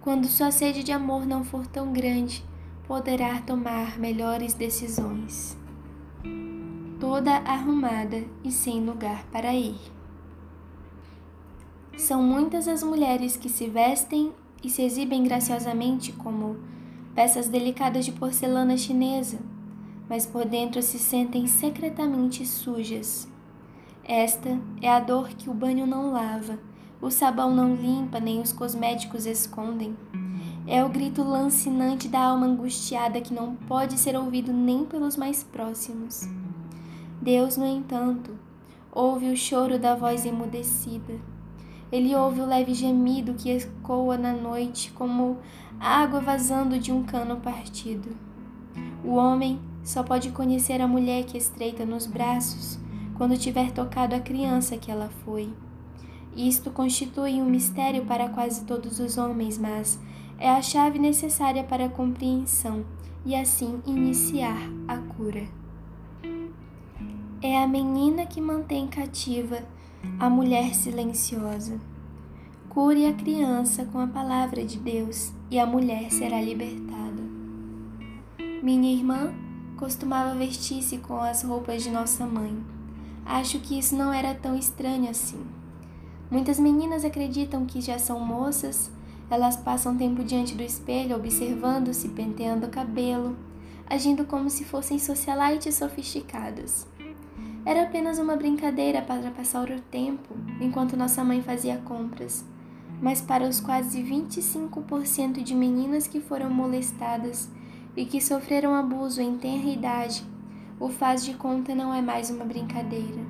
[0.00, 2.42] Quando sua sede de amor não for tão grande,
[2.88, 5.58] poderá tomar melhores decisões.
[6.98, 9.76] Toda arrumada e sem lugar para ir.
[11.98, 16.56] São muitas as mulheres que se vestem e se exibem graciosamente como
[17.14, 19.38] peças delicadas de porcelana chinesa,
[20.08, 23.28] mas por dentro se sentem secretamente sujas.
[24.04, 26.58] Esta é a dor que o banho não lava,
[27.00, 29.94] O sabão não limpa, nem os cosméticos escondem.
[30.66, 35.42] É o grito lancinante da alma angustiada que não pode ser ouvido nem pelos mais
[35.42, 36.26] próximos.
[37.20, 38.30] Deus, no entanto,
[38.90, 41.20] ouve o choro da voz emudecida.
[41.92, 45.36] Ele ouve o leve gemido que ecoa na noite como
[45.78, 48.16] água vazando de um cano partido.
[49.04, 52.78] O homem só pode conhecer a mulher que estreita nos braços
[53.16, 55.52] quando tiver tocado a criança que ela foi.
[56.34, 60.00] Isto constitui um mistério para quase todos os homens, mas
[60.38, 62.84] é a chave necessária para a compreensão
[63.24, 65.46] e assim iniciar a cura.
[67.40, 69.62] É a menina que mantém cativa
[70.18, 71.78] a mulher silenciosa.
[72.68, 77.22] Cure a criança com a palavra de Deus e a mulher será libertada.
[78.62, 79.43] Minha irmã
[79.76, 82.56] costumava vestir-se com as roupas de nossa mãe.
[83.24, 85.44] Acho que isso não era tão estranho assim.
[86.30, 88.90] Muitas meninas acreditam que já são moças,
[89.30, 93.36] elas passam tempo diante do espelho observando-se, penteando o cabelo,
[93.88, 96.86] agindo como se fossem socialites sofisticadas.
[97.64, 102.44] Era apenas uma brincadeira para passar o tempo enquanto nossa mãe fazia compras,
[103.00, 107.48] mas para os quase 25% de meninas que foram molestadas
[107.96, 110.24] e que sofreram abuso em tenra idade,
[110.80, 113.22] o faz de conta não é mais uma brincadeira.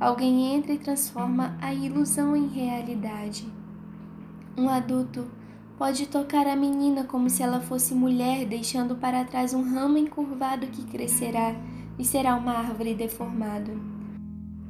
[0.00, 3.46] Alguém entra e transforma a ilusão em realidade.
[4.56, 5.30] Um adulto
[5.78, 10.66] pode tocar a menina como se ela fosse mulher, deixando para trás um ramo encurvado
[10.66, 11.54] que crescerá
[11.98, 13.91] e será uma árvore deformada.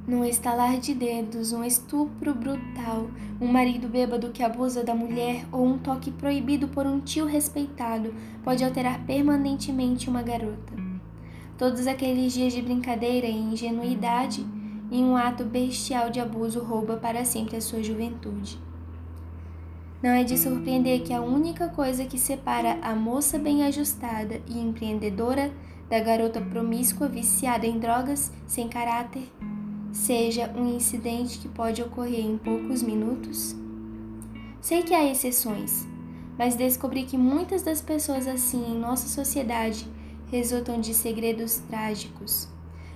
[0.07, 3.09] Num estalar de dedos, um estupro brutal,
[3.41, 8.13] um marido bêbado que abusa da mulher ou um toque proibido por um tio respeitado
[8.43, 10.73] pode alterar permanentemente uma garota.
[11.57, 14.45] Todos aqueles dias de brincadeira e ingenuidade,
[14.91, 18.59] e um ato bestial de abuso rouba para sempre a sua juventude.
[20.03, 24.59] Não é de surpreender que a única coisa que separa a moça bem ajustada e
[24.59, 25.53] empreendedora
[25.89, 29.31] da garota promíscua viciada em drogas, sem caráter,
[29.93, 33.55] seja um incidente que pode ocorrer em poucos minutos?
[34.61, 35.87] Sei que há exceções,
[36.39, 39.87] mas descobri que muitas das pessoas assim em nossa sociedade
[40.31, 42.49] resultam de segredos trágicos.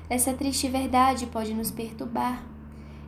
[0.09, 2.43] Essa triste verdade pode nos perturbar.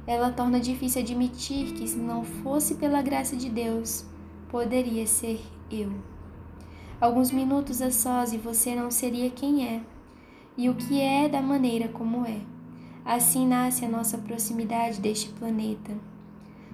[0.07, 4.05] Ela torna difícil admitir que, se não fosse pela graça de Deus,
[4.49, 5.93] poderia ser eu.
[7.01, 9.81] Alguns minutos a sós e você não seria quem é,
[10.57, 12.58] e o que é da maneira como é.
[13.09, 15.95] Assim nasce a nossa proximidade deste planeta.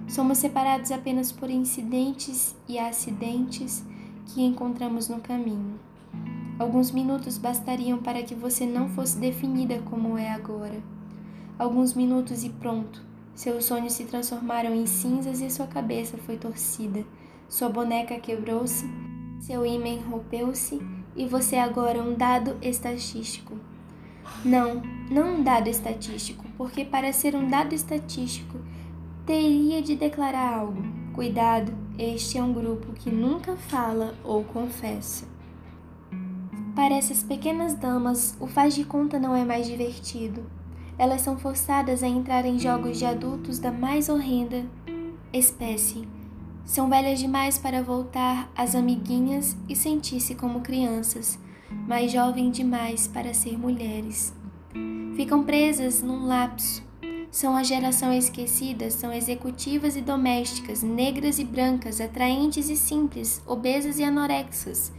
[0.05, 3.85] Somos separados apenas por incidentes e acidentes
[4.25, 5.79] que encontramos no caminho.
[6.59, 10.83] Alguns minutos bastariam para que você não fosse definida como é agora.
[11.57, 13.01] Alguns minutos e pronto.
[13.33, 17.05] Seus sonhos se transformaram em cinzas e sua cabeça foi torcida.
[17.47, 18.85] Sua boneca quebrou-se,
[19.39, 20.81] seu ímã rompeu-se
[21.15, 23.57] e você é agora um dado estatístico.
[24.43, 28.59] Não, não um dado estatístico, porque para ser um dado estatístico
[29.25, 30.83] teria de declarar algo.
[31.13, 35.25] Cuidado, este é um grupo que nunca fala ou confessa.
[36.75, 40.43] Para essas pequenas damas, o faz de conta não é mais divertido.
[40.97, 44.65] Elas são forçadas a entrar em jogos de adultos da mais horrenda
[45.31, 46.07] espécie.
[46.65, 51.37] São velhas demais para voltar às amiguinhas e sentir-se como crianças
[51.69, 54.33] mas jovem demais para ser mulheres.
[55.15, 56.83] Ficam presas num lapso.
[57.31, 63.99] São a geração esquecida, são executivas e domésticas, negras e brancas, atraentes e simples, obesas
[63.99, 64.93] e anorexas,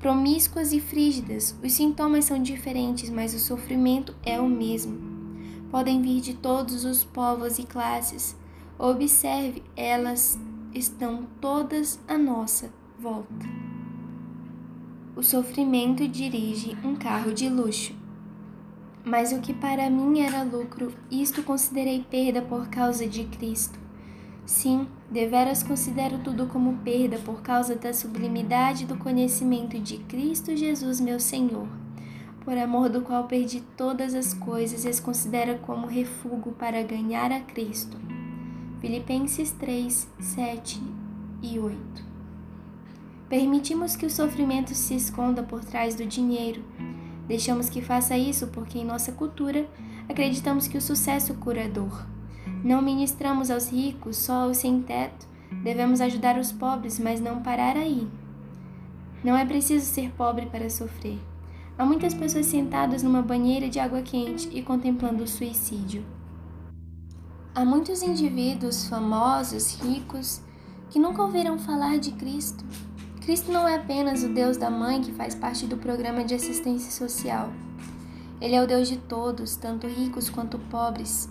[0.00, 1.54] promíscuas e frígidas.
[1.62, 4.98] Os sintomas são diferentes, mas o sofrimento é o mesmo.
[5.70, 8.34] Podem vir de todos os povos e classes.
[8.78, 10.38] Observe, elas
[10.74, 13.67] estão todas à nossa volta.
[15.18, 17.92] O sofrimento dirige um carro de luxo.
[19.04, 23.76] Mas o que para mim era lucro, isto considerei perda por causa de Cristo.
[24.46, 31.00] Sim, deveras considero tudo como perda por causa da sublimidade do conhecimento de Cristo Jesus,
[31.00, 31.66] meu Senhor,
[32.44, 37.32] por amor do qual perdi todas as coisas e as considero como refúgio para ganhar
[37.32, 37.96] a Cristo.
[38.80, 40.80] Filipenses 3, 7
[41.42, 42.07] e 8.
[43.28, 46.64] Permitimos que o sofrimento se esconda por trás do dinheiro.
[47.26, 49.68] Deixamos que faça isso porque, em nossa cultura,
[50.08, 52.06] acreditamos que o sucesso cura dor.
[52.64, 55.28] Não ministramos aos ricos, só aos sem teto.
[55.62, 58.08] Devemos ajudar os pobres, mas não parar aí.
[59.22, 61.18] Não é preciso ser pobre para sofrer.
[61.76, 66.04] Há muitas pessoas sentadas numa banheira de água quente e contemplando o suicídio.
[67.54, 70.40] Há muitos indivíduos famosos, ricos,
[70.90, 72.64] que nunca ouviram falar de Cristo.
[73.28, 76.90] Cristo não é apenas o Deus da mãe que faz parte do programa de assistência
[76.90, 77.52] social.
[78.40, 81.28] Ele é o Deus de todos, tanto ricos quanto pobres.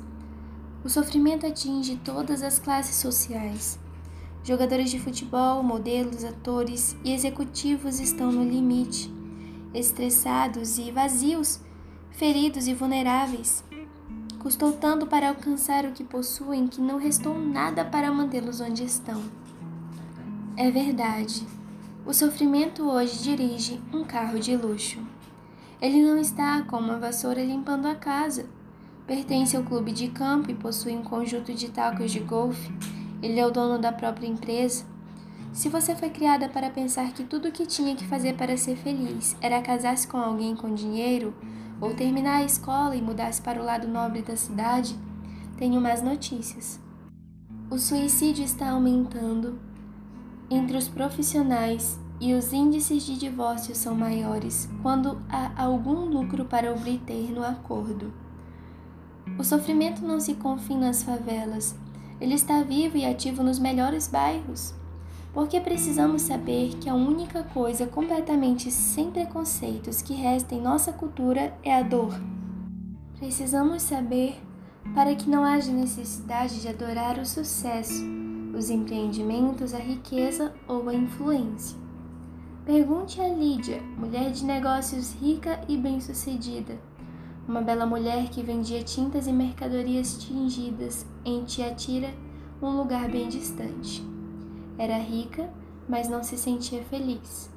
[0.85, 3.79] O sofrimento atinge todas as classes sociais.
[4.43, 9.11] Jogadores de futebol, modelos, atores e executivos estão no limite,
[9.73, 11.59] estressados e vazios,
[12.11, 13.63] feridos e vulneráveis.
[14.37, 19.19] Custou tanto para alcançar o que possuem que não restou nada para mantê-los onde estão.
[20.55, 21.56] É verdade.
[22.07, 24.97] O sofrimento hoje dirige um carro de luxo.
[25.81, 28.45] Ele não está com uma vassoura limpando a casa.
[29.05, 32.71] Pertence ao clube de campo e possui um conjunto de tacos de golfe.
[33.21, 34.85] Ele é o dono da própria empresa.
[35.51, 38.77] Se você foi criada para pensar que tudo o que tinha que fazer para ser
[38.77, 41.35] feliz era casar-se com alguém com dinheiro,
[41.81, 44.97] ou terminar a escola e mudar-se para o lado nobre da cidade,
[45.57, 46.79] tenho más notícias.
[47.69, 49.59] O suicídio está aumentando
[50.49, 56.71] entre os profissionais e os índices de divórcio são maiores quando há algum lucro para
[56.71, 58.11] obter no acordo.
[59.37, 61.75] O sofrimento não se confina nas favelas,
[62.19, 64.73] ele está vivo e ativo nos melhores bairros.
[65.33, 71.55] Porque precisamos saber que a única coisa completamente sem preconceitos que resta em nossa cultura
[71.61, 72.19] é a dor.
[73.19, 74.41] Precisamos saber
[74.95, 78.03] para que não haja necessidade de adorar o sucesso,
[78.57, 81.77] os empreendimentos, a riqueza ou a influência.
[82.65, 86.77] Pergunte a Lídia, mulher de negócios rica e bem-sucedida,
[87.47, 92.13] uma bela mulher que vendia tintas e mercadorias tingidas em Tiatira,
[92.61, 94.03] um lugar bem distante.
[94.77, 95.49] Era rica,
[95.87, 97.49] mas não se sentia feliz.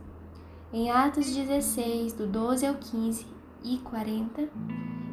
[0.72, 3.26] Em Atos 16, do 12 ao 15
[3.64, 4.48] e 40,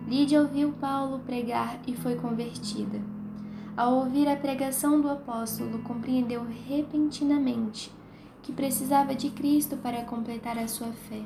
[0.08, 3.17] Lídia ouviu Paulo pregar e foi convertida.
[3.78, 7.94] Ao ouvir a pregação do apóstolo, compreendeu repentinamente
[8.42, 11.22] que precisava de Cristo para completar a sua fé.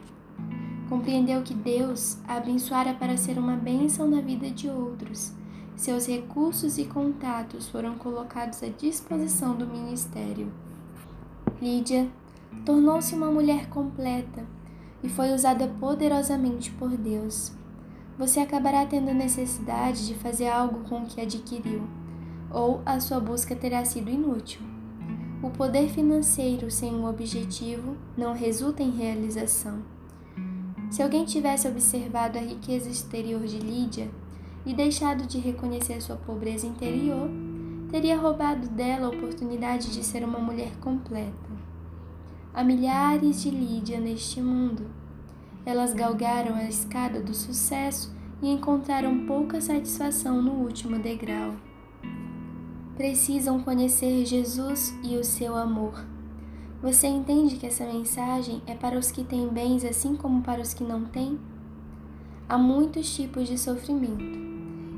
[0.89, 5.31] Compreendeu que Deus a abençoara para ser uma bênção na vida de outros.
[5.77, 10.51] Seus recursos e contatos foram colocados à disposição do ministério.
[11.61, 12.09] Lídia
[12.65, 14.43] tornou-se uma mulher completa
[15.01, 17.53] e foi usada poderosamente por Deus.
[18.17, 21.87] Você acabará tendo necessidade de fazer algo com o que adquiriu,
[22.53, 24.61] ou a sua busca terá sido inútil.
[25.41, 29.79] O poder financeiro sem um objetivo não resulta em realização.
[30.91, 34.09] Se alguém tivesse observado a riqueza exterior de Lídia
[34.65, 37.29] e deixado de reconhecer sua pobreza interior,
[37.89, 41.51] teria roubado dela a oportunidade de ser uma mulher completa.
[42.53, 44.85] Há milhares de Lídia neste mundo.
[45.65, 51.55] Elas galgaram a escada do sucesso e encontraram pouca satisfação no último degrau.
[52.95, 56.05] Precisam conhecer Jesus e o seu amor.
[56.81, 60.73] Você entende que essa mensagem é para os que têm bens assim como para os
[60.73, 61.39] que não têm?
[62.49, 64.39] Há muitos tipos de sofrimento.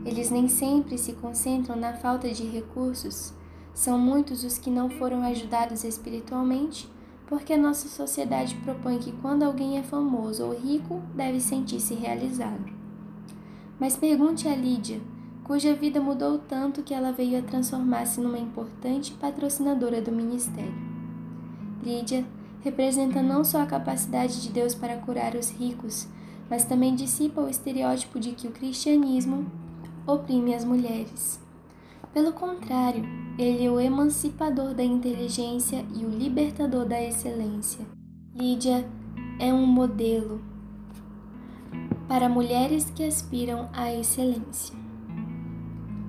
[0.06, 3.32] Eles nem sempre se concentram na falta de recursos.
[3.74, 6.90] São muitos os que não foram ajudados espiritualmente,
[7.28, 12.74] porque a nossa sociedade propõe que quando alguém é famoso ou rico, deve sentir-se realizado.
[13.80, 15.00] Mas pergunte a Lídia,
[15.44, 20.74] cuja vida mudou tanto que ela veio a transformar-se numa importante patrocinadora do ministério.
[21.84, 22.26] Lídia
[22.62, 26.08] representa não só a capacidade de Deus para curar os ricos,
[26.50, 29.46] mas também dissipa o estereótipo de que o cristianismo
[30.08, 31.40] oprime as mulheres.
[32.14, 33.04] Pelo contrário,
[33.38, 37.86] ele é o emancipador da inteligência e o libertador da excelência.
[38.36, 38.88] Lídia
[39.40, 40.42] é um modelo
[42.08, 44.83] para mulheres que aspiram à excelência.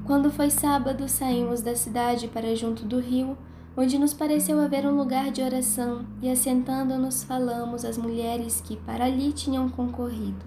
[0.07, 3.39] Quando foi sábado, saímos da cidade para junto do rio,
[3.75, 9.07] onde nos pareceu haver um lugar de oração, e assentando-nos falamos às mulheres que para
[9.07, 10.45] ali tinham concorrido.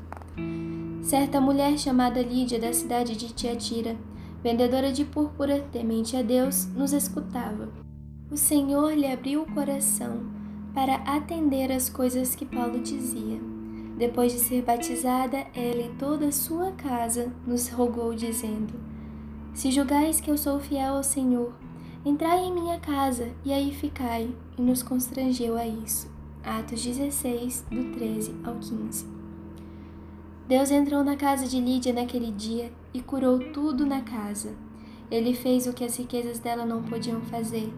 [1.01, 3.95] Certa mulher chamada Lídia, da cidade de Tiatira,
[4.43, 7.67] vendedora de púrpura, temente a Deus, nos escutava.
[8.29, 10.27] O Senhor lhe abriu o coração
[10.71, 13.39] para atender às coisas que Paulo dizia.
[13.97, 18.73] Depois de ser batizada, ela e toda a sua casa nos rogou, dizendo:
[19.57, 21.51] Se julgais que eu sou fiel ao Senhor,
[22.05, 24.29] entrai em minha casa e aí ficai.
[24.55, 26.07] E nos constrangeu a isso.
[26.43, 29.07] Atos 16, do 13 ao 15.
[30.47, 34.53] Deus entrou na casa de Lídia naquele dia e curou tudo na casa.
[35.09, 37.73] Ele fez o que as riquezas dela não podiam fazer.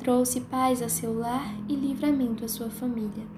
[0.00, 3.28] Trouxe paz ao seu lar e livramento à sua família.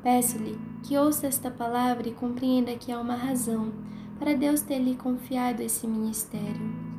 [0.00, 3.72] Peço-lhe que ouça esta palavra e compreenda que há uma razão
[4.18, 6.94] para Deus ter lhe confiado esse ministério.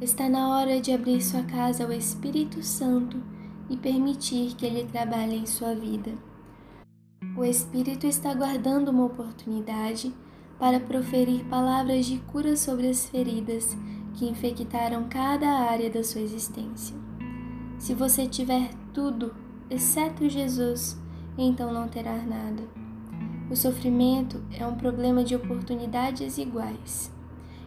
[0.00, 3.22] Está na hora de abrir sua casa ao Espírito Santo
[3.68, 6.12] e permitir que ele trabalhe em sua vida.
[7.36, 10.12] O Espírito está guardando uma oportunidade
[10.58, 13.76] para proferir palavras de cura sobre as feridas
[14.14, 16.96] que infectaram cada área da sua existência.
[17.78, 19.34] Se você tiver tudo,
[19.70, 20.98] exceto Jesus,
[21.38, 22.79] então não terá nada.
[23.50, 27.10] O sofrimento é um problema de oportunidades iguais.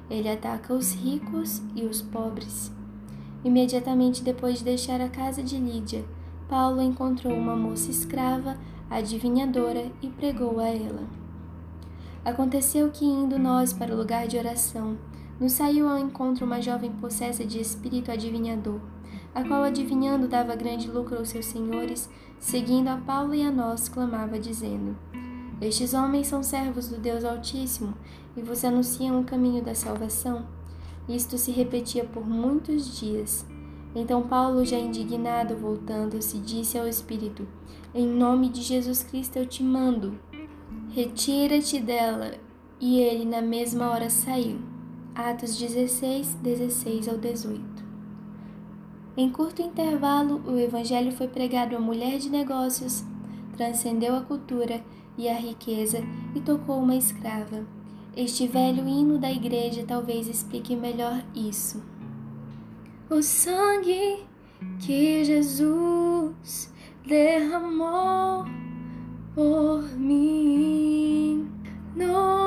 [0.10, 2.72] Ele ataca os ricos e os pobres.
[3.44, 6.06] Imediatamente depois de deixar a casa de Lídia,
[6.48, 8.58] Paulo encontrou uma moça escrava,
[8.90, 11.04] adivinhadora, e pregou a ela.
[12.24, 14.98] Aconteceu que, indo nós para o lugar de oração,
[15.38, 18.80] nos saiu ao encontro uma jovem possessa de espírito adivinhador,
[19.36, 22.10] a qual, adivinhando, dava grande lucro aos seus senhores,
[22.40, 24.96] seguindo a Paulo e a nós, clamava, dizendo:
[25.64, 27.94] Estes homens são servos do Deus Altíssimo
[28.36, 30.46] e vos anunciam o caminho da salvação.
[31.08, 33.46] Isto se repetia por muitos dias.
[33.96, 37.48] Então Paulo, já indignado, voltando-se, disse ao Espírito:
[37.96, 40.20] Em nome de Jesus Cristo eu te mando,
[40.90, 42.34] retira-te dela.
[42.78, 44.60] E ele, na mesma hora, saiu.
[45.16, 47.64] Atos 16, 16 ao 18.
[49.16, 53.06] Em curto intervalo, o Evangelho foi pregado a mulher de negócios,
[53.56, 54.84] transcendeu a cultura
[55.18, 56.04] e a riqueza
[56.36, 57.66] e tocou uma escrava.
[58.16, 61.84] Este velho hino da igreja talvez explique melhor isso.
[63.10, 64.24] O sangue
[64.80, 66.72] que Jesus
[67.06, 68.46] derramou
[69.36, 71.50] por mim
[71.96, 72.44] no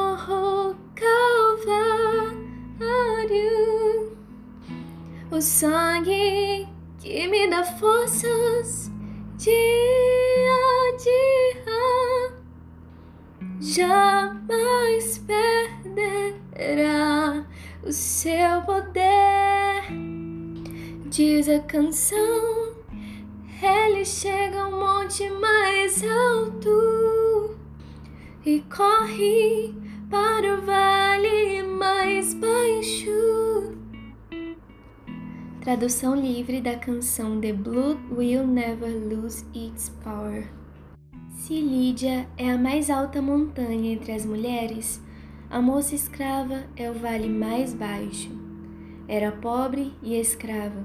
[0.94, 1.76] Calvário.
[5.30, 6.66] O sangue
[6.98, 8.90] que me dá forças
[9.36, 12.05] dia a dia
[13.60, 16.36] jamais perderá
[17.82, 19.82] o seu poder.
[21.06, 22.74] Diz a canção,
[23.62, 27.56] ele chega ao monte mais alto
[28.44, 29.74] e corre
[30.10, 33.76] para o vale mais baixo.
[35.60, 40.55] Tradução livre da canção The Blood Will Never Lose Its Power.
[41.46, 45.00] Se Lídia é a mais alta montanha entre as mulheres,
[45.48, 48.28] a moça escrava é o vale mais baixo.
[49.06, 50.84] Era pobre e escrava.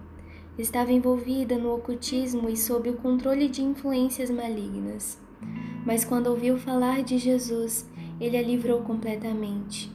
[0.59, 5.19] Estava envolvida no ocultismo e sob o controle de influências malignas.
[5.83, 7.89] Mas quando ouviu falar de Jesus,
[8.19, 9.91] ele a livrou completamente.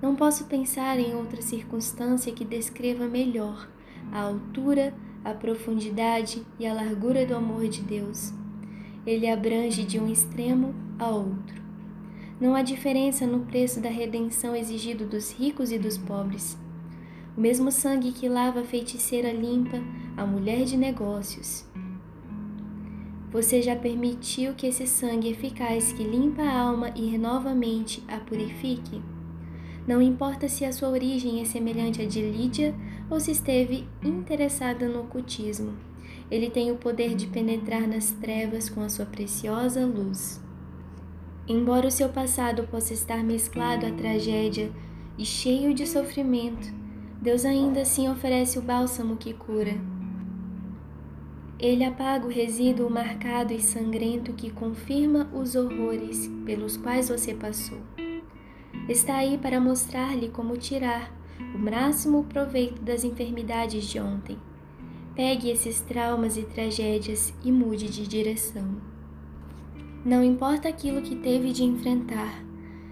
[0.00, 3.68] Não posso pensar em outra circunstância que descreva melhor
[4.12, 4.94] a altura,
[5.24, 8.32] a profundidade e a largura do amor de Deus.
[9.06, 11.62] Ele abrange de um extremo a outro.
[12.40, 16.58] Não há diferença no preço da redenção exigido dos ricos e dos pobres.
[17.36, 19.78] O mesmo sangue que lava a feiticeira limpa,
[20.16, 21.64] a mulher de negócios.
[23.30, 28.02] Você já permitiu que esse sangue eficaz que limpa a alma e renova a mente
[28.08, 29.00] a purifique?
[29.86, 32.74] Não importa se a sua origem é semelhante à de Lídia
[33.08, 35.74] ou se esteve interessada no ocultismo.
[36.30, 40.40] Ele tem o poder de penetrar nas trevas com a sua preciosa luz.
[41.48, 44.72] Embora o seu passado possa estar mesclado à tragédia
[45.16, 46.66] e cheio de sofrimento,
[47.22, 49.74] Deus ainda assim oferece o bálsamo que cura.
[51.58, 57.78] Ele apaga o resíduo marcado e sangrento que confirma os horrores pelos quais você passou.
[58.88, 61.10] Está aí para mostrar-lhe como tirar
[61.54, 64.36] o máximo proveito das enfermidades de ontem.
[65.16, 68.76] Pegue esses traumas e tragédias e mude de direção.
[70.04, 72.44] Não importa aquilo que teve de enfrentar,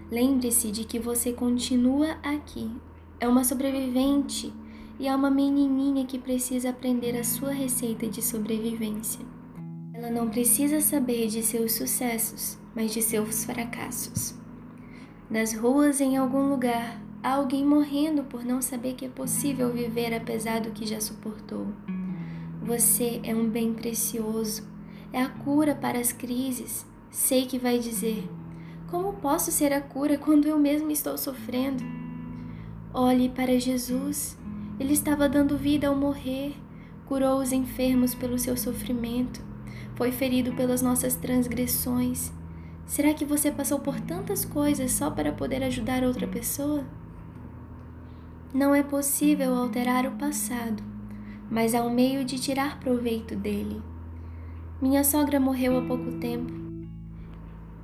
[0.09, 2.71] lembre-se de que você continua aqui.
[3.19, 4.51] É uma sobrevivente
[4.99, 9.23] e é uma menininha que precisa aprender a sua receita de sobrevivência.
[9.93, 14.33] Ela não precisa saber de seus sucessos, mas de seus fracassos.
[15.29, 20.11] Nas ruas, em algum lugar, há alguém morrendo por não saber que é possível viver
[20.11, 21.67] apesar do que já suportou.
[22.65, 24.67] Você é um bem precioso,
[25.13, 26.83] é a cura para as crises.
[27.11, 28.27] Sei que vai dizer:
[28.89, 31.83] Como posso ser a cura quando eu mesmo estou sofrendo?
[32.91, 34.35] Olhe para Jesus.
[34.79, 36.55] Ele estava dando vida ao morrer,
[37.05, 39.39] curou os enfermos pelo seu sofrimento,
[39.93, 42.33] foi ferido pelas nossas transgressões.
[42.87, 46.83] Será que você passou por tantas coisas só para poder ajudar outra pessoa?
[48.51, 50.94] Não é possível alterar o passado
[51.49, 53.81] mas há um meio de tirar proveito dele.
[54.81, 56.53] Minha sogra morreu há pouco tempo.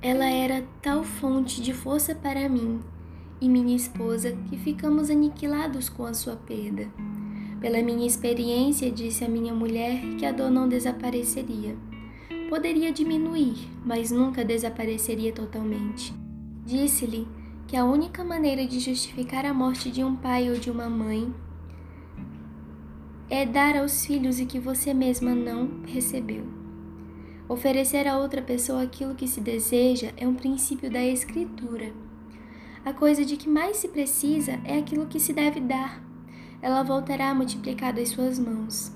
[0.00, 2.80] Ela era tal fonte de força para mim
[3.40, 6.88] e minha esposa que ficamos aniquilados com a sua perda.
[7.60, 11.76] Pela minha experiência, disse a minha mulher que a dor não desapareceria.
[12.48, 16.12] Poderia diminuir, mas nunca desapareceria totalmente.
[16.66, 17.26] Disse-lhe
[17.66, 21.32] que a única maneira de justificar a morte de um pai ou de uma mãe
[23.34, 26.44] é dar aos filhos o que você mesma não recebeu.
[27.48, 31.94] Oferecer a outra pessoa aquilo que se deseja é um princípio da Escritura.
[32.84, 36.04] A coisa de que mais se precisa é aquilo que se deve dar.
[36.60, 38.92] Ela voltará multiplicada às suas mãos.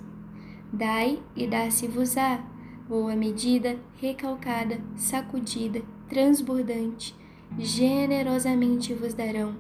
[0.71, 2.45] Dai e dar-se-vos-á,
[2.87, 5.81] boa medida, recalcada, sacudida,
[6.11, 7.17] transbordante,
[7.59, 9.57] generosamente vos darão,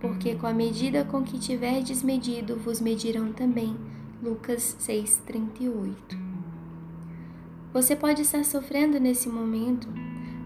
[0.00, 3.76] porque com a medida com que tiverdes medido, vos medirão também
[4.24, 6.16] Lucas 6:38.
[7.74, 9.86] Você pode estar sofrendo nesse momento,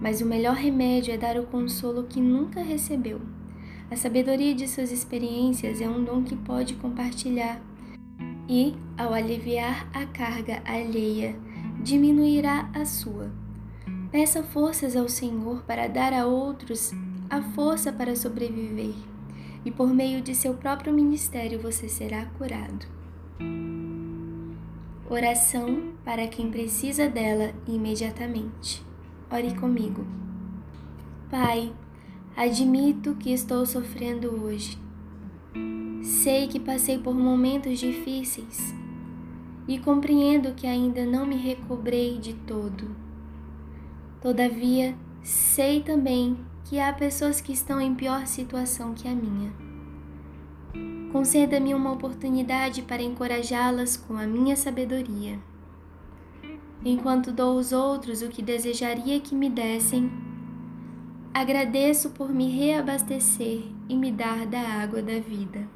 [0.01, 3.21] mas o melhor remédio é dar o consolo que nunca recebeu.
[3.89, 7.63] A sabedoria de suas experiências é um dom que pode compartilhar
[8.49, 11.37] e, ao aliviar a carga alheia,
[11.81, 13.31] diminuirá a sua.
[14.11, 16.91] Peça forças ao Senhor para dar a outros
[17.31, 18.95] a força para sobreviver,
[19.65, 22.98] e por meio de seu próprio ministério você será curado.
[25.11, 28.85] Oração para quem precisa dela imediatamente.
[29.31, 30.07] Ore comigo.
[31.31, 31.73] Pai,
[32.37, 34.79] admito que estou sofrendo hoje.
[36.03, 38.75] Sei que passei por momentos difíceis
[39.67, 42.95] e compreendo que ainda não me recobrei de todo.
[44.21, 49.68] Todavia, sei também que há pessoas que estão em pior situação que a minha.
[51.13, 55.39] Conceda-me uma oportunidade para encorajá-las com a minha sabedoria.
[56.85, 60.11] Enquanto dou aos outros o que desejaria que me dessem,
[61.35, 65.69] agradeço por me reabastecer e me dar da água da vida.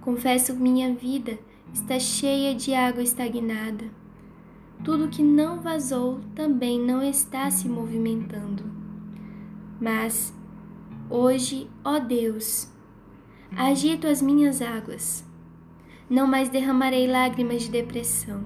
[0.00, 1.38] Confesso que minha vida
[1.72, 3.84] está cheia de água estagnada.
[4.84, 8.64] Tudo que não vazou também não está se movimentando.
[9.80, 10.32] Mas,
[11.10, 12.72] hoje, ó Deus,
[13.56, 15.24] agito as minhas águas.
[16.08, 18.44] Não mais derramarei lágrimas de depressão.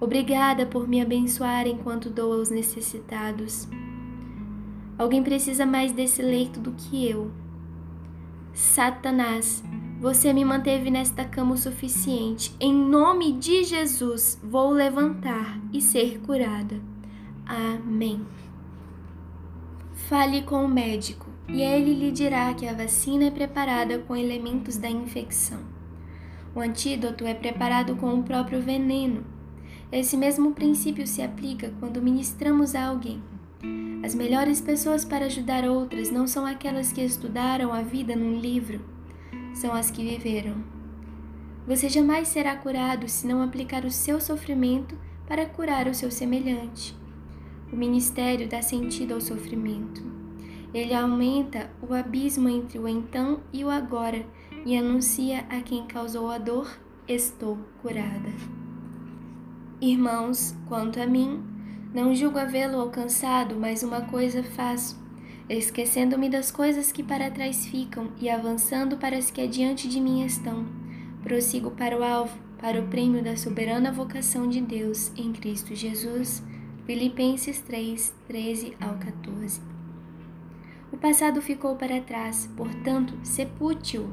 [0.00, 3.68] Obrigada por me abençoar enquanto dou aos necessitados.
[4.96, 7.30] Alguém precisa mais desse leito do que eu.
[8.52, 9.62] Satanás,
[10.00, 12.54] você me manteve nesta cama o suficiente.
[12.58, 16.80] Em nome de Jesus, vou levantar e ser curada.
[17.46, 18.24] Amém.
[19.92, 24.76] Fale com o médico e ele lhe dirá que a vacina é preparada com elementos
[24.76, 25.58] da infecção.
[26.54, 29.24] O antídoto é preparado com o próprio veneno.
[29.90, 33.22] Esse mesmo princípio se aplica quando ministramos a alguém.
[34.02, 38.80] As melhores pessoas para ajudar outras não são aquelas que estudaram a vida num livro,
[39.52, 40.56] são as que viveram.
[41.66, 44.96] Você jamais será curado se não aplicar o seu sofrimento
[45.26, 46.96] para curar o seu semelhante.
[47.72, 50.19] O ministério dá sentido ao sofrimento.
[50.72, 54.24] Ele aumenta o abismo entre o então e o agora
[54.64, 58.30] e anuncia a quem causou a dor: Estou curada.
[59.80, 61.42] Irmãos, quanto a mim,
[61.92, 64.96] não julgo havê-lo alcançado, mas uma coisa faço,
[65.48, 70.24] esquecendo-me das coisas que para trás ficam e avançando para as que adiante de mim
[70.24, 70.66] estão.
[71.22, 76.42] Prossigo para o alvo, para o prêmio da soberana vocação de Deus em Cristo Jesus.
[76.86, 79.69] Filipenses 3, 13 ao 14.
[80.92, 84.12] O passado ficou para trás, portanto, sepute-o.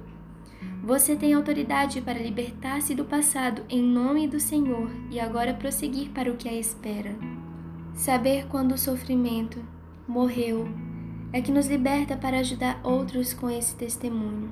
[0.84, 6.32] Você tem autoridade para libertar-se do passado em nome do Senhor e agora prosseguir para
[6.32, 7.16] o que a espera.
[7.96, 9.60] Saber quando o sofrimento
[10.08, 10.68] morreu
[11.34, 14.52] é que nos liberta para ajudar outros com esse testemunho.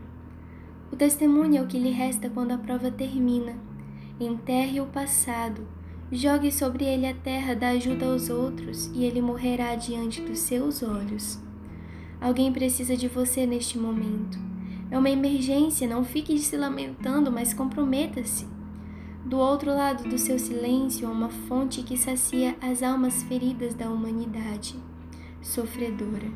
[0.92, 3.56] O testemunho é o que lhe resta quando a prova termina.
[4.20, 5.68] Enterre o passado,
[6.12, 10.82] jogue sobre ele a terra da ajuda aos outros e ele morrerá diante dos seus
[10.82, 11.45] olhos.
[12.20, 14.38] Alguém precisa de você neste momento.
[14.90, 18.48] É uma emergência, não fique se lamentando, mas comprometa-se.
[19.26, 23.90] Do outro lado do seu silêncio há uma fonte que sacia as almas feridas da
[23.90, 24.76] humanidade,
[25.42, 26.32] sofredora.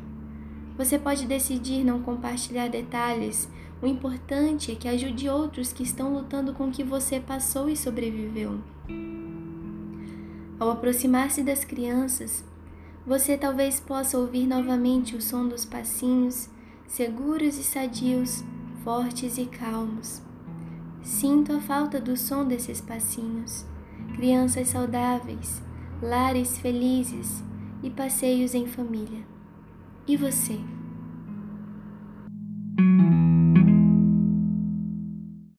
[0.76, 3.48] Você pode decidir não compartilhar detalhes,
[3.80, 7.76] o importante é que ajude outros que estão lutando com o que você passou e
[7.76, 8.58] sobreviveu.
[10.58, 12.44] Ao aproximar-se das crianças,
[13.06, 16.48] você talvez possa ouvir novamente o som dos passinhos,
[16.86, 18.44] seguros e sadios,
[18.84, 20.22] fortes e calmos.
[21.02, 23.64] Sinto a falta do som desses passinhos.
[24.14, 25.62] Crianças saudáveis,
[26.02, 27.42] lares felizes
[27.82, 29.24] e passeios em família.
[30.06, 30.58] E você?